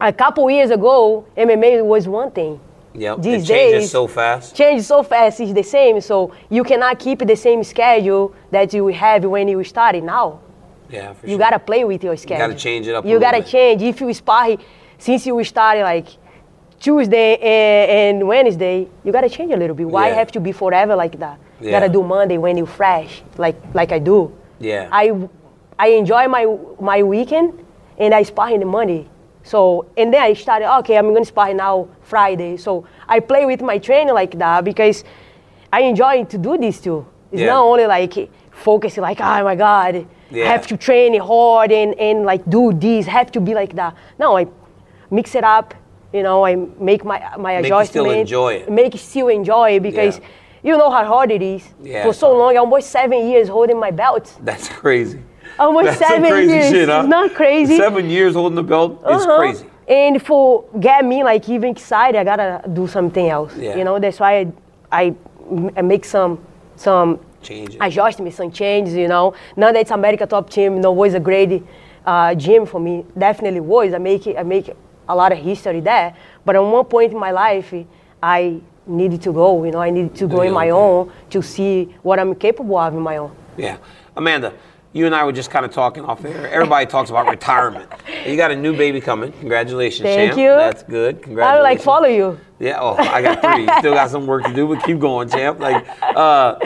a 0.00 0.12
couple 0.12 0.48
years 0.48 0.70
ago, 0.70 1.26
MMA 1.36 1.84
was 1.84 2.06
one 2.06 2.30
thing. 2.30 2.60
Yep. 2.94 3.22
These 3.22 3.42
it 3.42 3.46
changes 3.54 3.82
days- 3.82 3.90
so 3.90 4.06
fast. 4.06 4.54
Change 4.56 4.82
so 4.82 5.02
fast 5.02 5.40
is 5.40 5.52
the 5.52 5.62
same, 5.64 6.00
so 6.00 6.30
you 6.48 6.62
cannot 6.64 6.98
keep 6.98 7.18
the 7.26 7.36
same 7.36 7.62
schedule 7.64 8.32
that 8.50 8.72
you 8.72 8.86
have 8.88 9.24
when 9.24 9.48
you 9.48 9.62
started 9.64 10.04
now. 10.04 10.38
Yeah, 10.88 11.12
for 11.12 11.26
You 11.26 11.32
sure. 11.32 11.38
gotta 11.40 11.58
play 11.58 11.84
with 11.84 12.04
your 12.04 12.16
schedule. 12.16 12.42
You 12.42 12.48
gotta 12.52 12.60
change 12.60 12.86
it 12.86 12.94
up 12.94 13.04
You 13.04 13.18
gotta 13.18 13.38
bit. 13.38 13.46
change. 13.48 13.82
If 13.82 14.00
you 14.00 14.12
spar, 14.14 14.48
since 14.98 15.26
you 15.26 15.42
started 15.44 15.82
like 15.82 16.06
Tuesday 16.78 17.36
and, 17.36 18.18
and 18.20 18.28
Wednesday, 18.28 18.88
you 19.02 19.10
gotta 19.12 19.28
change 19.28 19.52
a 19.52 19.56
little 19.56 19.74
bit. 19.74 19.88
Why 19.88 20.08
Yeah. 20.08 20.14
have 20.14 20.30
to 20.32 20.40
be 20.40 20.52
forever 20.52 20.94
like 20.94 21.18
that? 21.18 21.38
You 21.60 21.70
gotta 21.70 21.88
do 21.88 22.02
Monday 22.02 22.36
when 22.38 22.56
you 22.56 22.66
fresh, 22.66 23.22
like 23.38 23.56
like 23.74 23.90
I 23.92 23.98
do. 23.98 24.30
Yeah. 24.60 24.88
I 24.92 25.12
I 25.78 25.88
enjoy 25.88 26.28
my 26.28 26.46
my 26.80 27.02
weekend 27.02 27.54
and 27.98 28.14
I 28.14 28.22
spar 28.22 28.50
in 28.50 28.60
the 28.60 28.66
Monday. 28.66 29.06
So 29.44 29.86
and 29.96 30.12
then 30.12 30.22
I 30.22 30.32
started 30.34 30.66
okay, 30.78 30.96
I'm 30.98 31.12
gonna 31.12 31.24
spar 31.24 31.52
now 31.54 31.86
Friday. 32.02 32.56
So 32.56 32.86
I 33.08 33.20
play 33.20 33.44
with 33.46 33.60
my 33.62 33.78
trainer 33.78 34.12
like 34.12 34.36
that 34.38 34.64
because 34.64 35.04
I 35.72 35.82
enjoy 35.82 36.24
to 36.24 36.38
do 36.38 36.56
this 36.58 36.80
too. 36.80 37.06
It's 37.30 37.40
Yeah. 37.42 37.52
not 37.54 37.64
only 37.64 37.86
like 37.86 38.30
focus 38.50 38.96
like 38.96 39.20
oh 39.20 39.44
my 39.44 39.54
god, 39.54 40.06
Yeah. 40.30 40.44
I 40.46 40.48
have 40.48 40.66
to 40.68 40.76
train 40.76 41.20
hard 41.20 41.70
and, 41.72 41.94
and 42.00 42.24
like 42.24 42.42
do 42.48 42.72
this, 42.72 43.06
have 43.06 43.30
to 43.32 43.40
be 43.40 43.54
like 43.54 43.74
that. 43.76 43.94
No, 44.18 44.36
I 44.38 44.46
mix 45.10 45.34
it 45.34 45.44
up. 45.44 45.74
You 46.12 46.22
know, 46.22 46.46
I 46.46 46.54
make 46.78 47.04
my 47.04 47.18
my 47.38 47.56
Make 47.56 47.66
adjustment. 47.66 47.88
still 47.88 48.10
enjoy 48.10 48.54
it. 48.54 48.70
Make 48.70 48.96
still 48.98 49.28
enjoy 49.28 49.76
it 49.76 49.82
because 49.82 50.18
Yeah. 50.18 50.72
you 50.72 50.78
know 50.78 50.90
how 50.90 51.04
hard 51.04 51.30
it 51.30 51.42
is. 51.42 51.62
Yeah, 51.82 52.04
For 52.04 52.14
so 52.14 52.32
long, 52.32 52.56
almost 52.56 52.90
seven 52.90 53.28
years 53.28 53.48
holding 53.48 53.78
my 53.78 53.90
belt. 53.90 54.32
That's 54.42 54.68
crazy. 54.68 55.18
Almost 55.58 55.86
That's 55.86 55.98
seven 55.98 56.30
crazy 56.30 56.52
years. 56.52 56.70
shit, 56.70 56.88
huh? 56.88 57.00
It's 57.00 57.08
not 57.08 57.34
crazy. 57.34 57.76
Seven 57.76 58.08
years 58.10 58.34
holding 58.34 58.56
the 58.56 58.62
belt 58.62 58.92
is 59.10 59.22
Uh-huh. 59.22 59.38
crazy. 59.38 59.66
And 59.86 60.20
for 60.22 60.64
get 60.80 61.04
me 61.04 61.22
like 61.22 61.48
even 61.48 61.70
excited, 61.70 62.18
I 62.18 62.24
gotta 62.24 62.68
do 62.68 62.86
something 62.86 63.28
else. 63.28 63.54
Yeah. 63.56 63.76
You 63.76 63.84
know, 63.84 63.98
that's 63.98 64.18
why 64.18 64.46
I, 64.90 65.14
I 65.76 65.82
make 65.82 66.04
some 66.04 66.38
some 66.76 67.18
Change 67.42 67.76
it. 67.78 68.20
me 68.20 68.30
some 68.30 68.50
changes. 68.50 68.94
You 68.94 69.08
know, 69.08 69.34
now 69.56 69.70
that 69.72 69.80
it's 69.80 69.90
America 69.90 70.26
Top 70.26 70.48
Team, 70.48 70.74
you 70.76 70.80
know, 70.80 70.92
was 70.92 71.12
a 71.14 71.20
great 71.20 71.62
uh, 72.06 72.34
gym 72.34 72.64
for 72.66 72.80
me. 72.80 73.04
Definitely 73.16 73.60
was. 73.60 73.92
I 73.92 73.98
make 73.98 74.26
I 74.26 74.42
make 74.42 74.70
a 75.08 75.14
lot 75.14 75.30
of 75.32 75.38
history 75.38 75.80
there. 75.80 76.14
But 76.44 76.56
at 76.56 76.60
one 76.62 76.84
point 76.86 77.12
in 77.12 77.18
my 77.18 77.30
life, 77.30 77.72
I 78.22 78.60
needed 78.86 79.20
to 79.22 79.32
go. 79.32 79.62
You 79.64 79.72
know, 79.72 79.80
I 79.80 79.90
needed 79.90 80.14
to 80.16 80.26
go 80.26 80.40
in 80.40 80.52
my 80.52 80.70
own 80.70 81.08
own 81.08 81.12
to 81.30 81.42
see 81.42 81.94
what 82.02 82.18
I'm 82.18 82.34
capable 82.34 82.78
of 82.78 82.94
in 82.94 83.00
my 83.00 83.18
own. 83.18 83.30
Yeah. 83.58 83.76
Amanda, 84.16 84.52
you 84.94 85.06
and 85.06 85.14
I 85.14 85.24
were 85.24 85.32
just 85.32 85.50
kind 85.50 85.66
of 85.66 85.72
talking 85.72 86.04
off 86.04 86.24
air. 86.24 86.48
Everybody 86.48 86.86
talks 86.86 87.10
about 87.10 87.28
retirement. 87.28 87.90
You 88.24 88.36
got 88.36 88.52
a 88.52 88.56
new 88.56 88.74
baby 88.76 89.00
coming. 89.00 89.32
Congratulations, 89.32 90.04
Thank 90.04 90.30
champ. 90.30 90.40
you. 90.40 90.50
That's 90.50 90.84
good. 90.84 91.16
I 91.16 91.18
Congratulations. 91.18 91.58
would 91.58 91.62
like 91.64 91.82
follow 91.82 92.06
you. 92.06 92.40
Yeah, 92.60 92.78
oh, 92.80 92.94
I 92.94 93.20
got 93.20 93.42
three. 93.42 93.66
Still 93.80 93.94
got 93.94 94.08
some 94.08 94.26
work 94.26 94.44
to 94.44 94.54
do, 94.54 94.68
but 94.68 94.84
keep 94.84 95.00
going, 95.00 95.28
champ. 95.28 95.58
Like, 95.58 95.84
uh, 96.00 96.58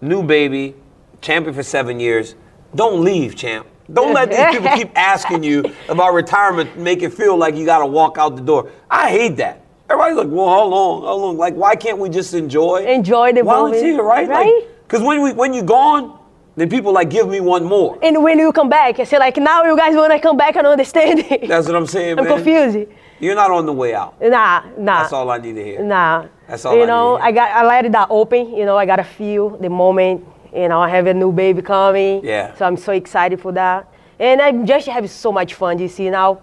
new 0.00 0.22
baby, 0.22 0.76
champion 1.20 1.52
for 1.52 1.64
seven 1.64 1.98
years. 1.98 2.36
Don't 2.76 3.02
leave, 3.02 3.34
champ. 3.34 3.66
Don't 3.92 4.14
let 4.14 4.30
these 4.30 4.46
people 4.52 4.70
keep 4.76 4.96
asking 4.96 5.42
you 5.42 5.64
about 5.88 6.14
retirement, 6.14 6.78
make 6.78 7.02
it 7.02 7.12
feel 7.12 7.36
like 7.36 7.56
you 7.56 7.66
got 7.66 7.80
to 7.80 7.86
walk 7.86 8.18
out 8.18 8.36
the 8.36 8.42
door. 8.42 8.70
I 8.88 9.10
hate 9.10 9.36
that. 9.38 9.64
Everybody's 9.90 10.16
like, 10.16 10.28
well, 10.28 10.48
how 10.48 10.64
long? 10.64 11.02
How 11.02 11.16
long? 11.16 11.36
Like, 11.36 11.54
why 11.54 11.74
can't 11.74 11.98
we 11.98 12.08
just 12.08 12.32
enjoy? 12.34 12.84
Enjoy 12.84 13.32
the 13.32 13.42
volunteer, 13.42 13.96
moment, 13.96 14.08
right? 14.08 14.28
right? 14.28 14.64
Because 14.86 15.02
when 15.02 15.20
we 15.20 15.32
when 15.32 15.52
you're 15.52 15.64
gone, 15.64 16.19
then 16.56 16.68
people 16.68 16.92
like 16.92 17.10
give 17.10 17.28
me 17.28 17.40
one 17.40 17.64
more. 17.64 17.98
And 18.02 18.22
when 18.22 18.38
you 18.38 18.52
come 18.52 18.68
back, 18.68 18.98
I 18.98 19.04
say 19.04 19.18
like, 19.18 19.36
now 19.36 19.64
you 19.64 19.76
guys 19.76 19.94
wanna 19.94 20.20
come 20.20 20.36
back 20.36 20.56
and 20.56 20.66
understand 20.66 21.20
it. 21.20 21.48
That's 21.48 21.66
what 21.66 21.76
I'm 21.76 21.86
saying, 21.86 22.18
I'm 22.18 22.24
man. 22.24 22.34
confused. 22.36 22.88
You're 23.20 23.34
not 23.34 23.50
on 23.50 23.66
the 23.66 23.72
way 23.72 23.94
out. 23.94 24.20
Nah, 24.20 24.62
nah. 24.78 25.02
That's 25.02 25.12
all 25.12 25.30
I 25.30 25.38
need 25.38 25.54
to 25.54 25.64
hear. 25.64 25.82
Nah. 25.84 26.26
That's 26.48 26.64
all 26.64 26.74
You 26.74 26.82
I 26.82 26.86
know, 26.86 27.16
need 27.16 27.18
to 27.18 27.24
hear. 27.24 27.28
I 27.28 27.32
got 27.32 27.50
I 27.64 27.66
let 27.66 27.84
it 27.84 27.92
that 27.92 28.08
open. 28.10 28.54
You 28.56 28.64
know, 28.64 28.76
I 28.76 28.86
gotta 28.86 29.04
feel 29.04 29.50
the 29.50 29.68
moment. 29.68 30.26
You 30.54 30.68
know, 30.68 30.80
I 30.80 30.88
have 30.88 31.06
a 31.06 31.14
new 31.14 31.30
baby 31.30 31.62
coming. 31.62 32.24
Yeah. 32.24 32.54
So 32.56 32.64
I'm 32.66 32.76
so 32.76 32.92
excited 32.92 33.40
for 33.40 33.52
that. 33.52 33.86
And 34.18 34.40
I'm 34.42 34.66
just 34.66 34.86
having 34.86 35.08
so 35.08 35.30
much 35.32 35.54
fun, 35.54 35.78
you 35.78 35.88
see 35.88 36.10
now. 36.10 36.40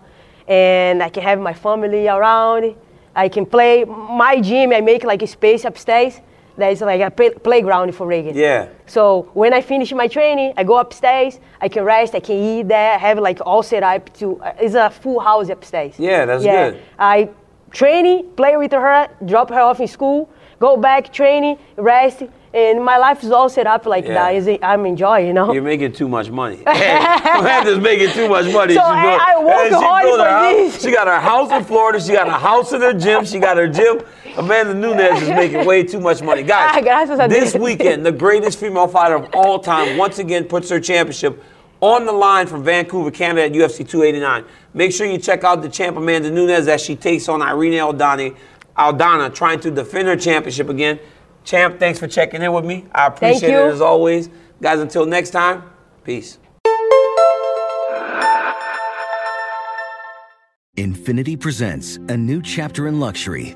And 0.47 1.03
I 1.03 1.09
can 1.09 1.23
have 1.23 1.39
my 1.39 1.53
family 1.53 2.07
around. 2.07 2.75
I 3.15 3.27
can 3.27 3.45
play 3.45 3.83
my 3.83 4.39
gym. 4.39 4.71
I 4.71 4.81
make 4.81 5.03
like 5.03 5.21
a 5.23 5.27
space 5.27 5.65
upstairs. 5.65 6.21
That's 6.57 6.81
like 6.81 7.01
a 7.01 7.11
play- 7.11 7.29
playground 7.49 7.93
for 7.93 8.07
Raegan. 8.07 8.33
Yeah. 8.35 8.67
So 8.87 9.29
when 9.33 9.53
I 9.53 9.61
finish 9.61 9.93
my 9.93 10.07
training, 10.07 10.53
I 10.57 10.63
go 10.63 10.77
upstairs. 10.79 11.39
I 11.61 11.69
can 11.69 11.83
rest. 11.83 12.15
I 12.15 12.19
can 12.19 12.35
eat 12.35 12.67
there. 12.67 12.93
I 12.93 12.97
have 12.97 13.19
like 13.19 13.39
all 13.45 13.61
set 13.63 13.83
up 13.83 14.11
to. 14.17 14.41
Uh, 14.41 14.53
it's 14.59 14.73
a 14.75 14.89
full 14.89 15.19
house 15.19 15.49
upstairs. 15.49 15.93
Yeah, 15.99 16.25
that's 16.25 16.43
good. 16.43 16.81
I 16.97 17.29
training, 17.71 18.31
play 18.35 18.57
with 18.57 18.71
her, 18.71 19.07
drop 19.25 19.49
her 19.49 19.59
off 19.59 19.79
in 19.79 19.87
school, 19.87 20.29
go 20.59 20.77
back 20.77 21.11
training, 21.13 21.57
rest, 21.75 22.23
and 22.53 22.83
my 22.83 22.97
life 22.97 23.23
is 23.23 23.29
all 23.31 23.49
set 23.49 23.67
up 23.67 23.85
like 23.85 24.05
Yeah. 24.05 24.13
that. 24.15 24.35
Is 24.35 24.49
I'm 24.63 24.85
enjoying, 24.87 25.27
you 25.27 25.33
know. 25.33 25.53
You're 25.53 25.61
making 25.61 25.91
too 25.91 26.07
much 26.07 26.31
money. 26.31 26.59
Hey, 26.67 26.97
Amanda's 27.39 27.77
making 27.79 28.11
too 28.11 28.29
much 28.29 28.51
money. 28.51 28.73
So 28.73 28.79
She 28.79 28.85
I- 28.85 29.35
I 29.35 29.43
work 29.43 29.71
hard 29.73 30.05
for 30.09 30.23
house- 30.23 30.55
this. 30.73 30.81
She 30.81 30.91
got 30.91 31.05
her 31.07 31.19
house 31.19 31.51
in 31.51 31.63
Florida. 31.65 31.99
She 32.01 32.13
got 32.13 32.27
a 32.27 32.31
house 32.31 32.71
in 32.73 32.81
her 32.81 32.93
gym. 32.93 33.25
She 33.25 33.37
got 33.37 33.57
her 33.57 33.67
gym. 33.67 34.01
Amanda 34.37 34.73
Nunes 34.73 35.21
is 35.21 35.29
making 35.29 35.65
way 35.65 35.83
too 35.83 35.99
much 35.99 36.21
money. 36.21 36.43
Guys, 36.47 36.83
gracias 36.83 37.17
this 37.29 37.55
weekend, 37.55 38.05
the 38.05 38.11
greatest 38.11 38.59
female 38.59 38.87
fighter 38.87 39.15
of 39.15 39.29
all 39.33 39.59
time 39.59 39.97
once 39.97 40.19
again 40.19 40.45
puts 40.45 40.69
her 40.69 40.79
championship 40.79 41.43
on 41.81 42.05
the 42.05 42.11
line 42.11 42.47
from 42.47 42.63
Vancouver, 42.63 43.11
Canada 43.11 43.45
at 43.45 43.51
UFC 43.51 43.87
289. 43.87 44.45
Make 44.73 44.91
sure 44.91 45.07
you 45.07 45.17
check 45.17 45.43
out 45.43 45.61
the 45.61 45.69
champ 45.69 45.97
Amanda 45.97 46.29
Nunes 46.29 46.67
as 46.67 46.81
she 46.81 46.95
takes 46.95 47.27
on 47.27 47.41
Irene 47.41 47.73
Aldana, 47.73 48.35
Aldana 48.77 49.33
trying 49.33 49.59
to 49.61 49.71
defend 49.71 50.07
her 50.07 50.15
championship 50.15 50.69
again. 50.69 50.99
Champ, 51.43 51.79
thanks 51.79 51.99
for 51.99 52.07
checking 52.07 52.41
in 52.41 52.51
with 52.53 52.65
me. 52.65 52.85
I 52.93 53.07
appreciate 53.07 53.49
it 53.49 53.73
as 53.73 53.81
always. 53.81 54.29
Guys, 54.61 54.79
until 54.79 55.05
next 55.05 55.31
time, 55.31 55.63
peace. 56.03 56.37
Infiniti 60.77 61.39
presents 61.39 61.97
a 62.07 62.15
new 62.15 62.39
chapter 62.41 62.87
in 62.87 62.99
luxury, 62.99 63.55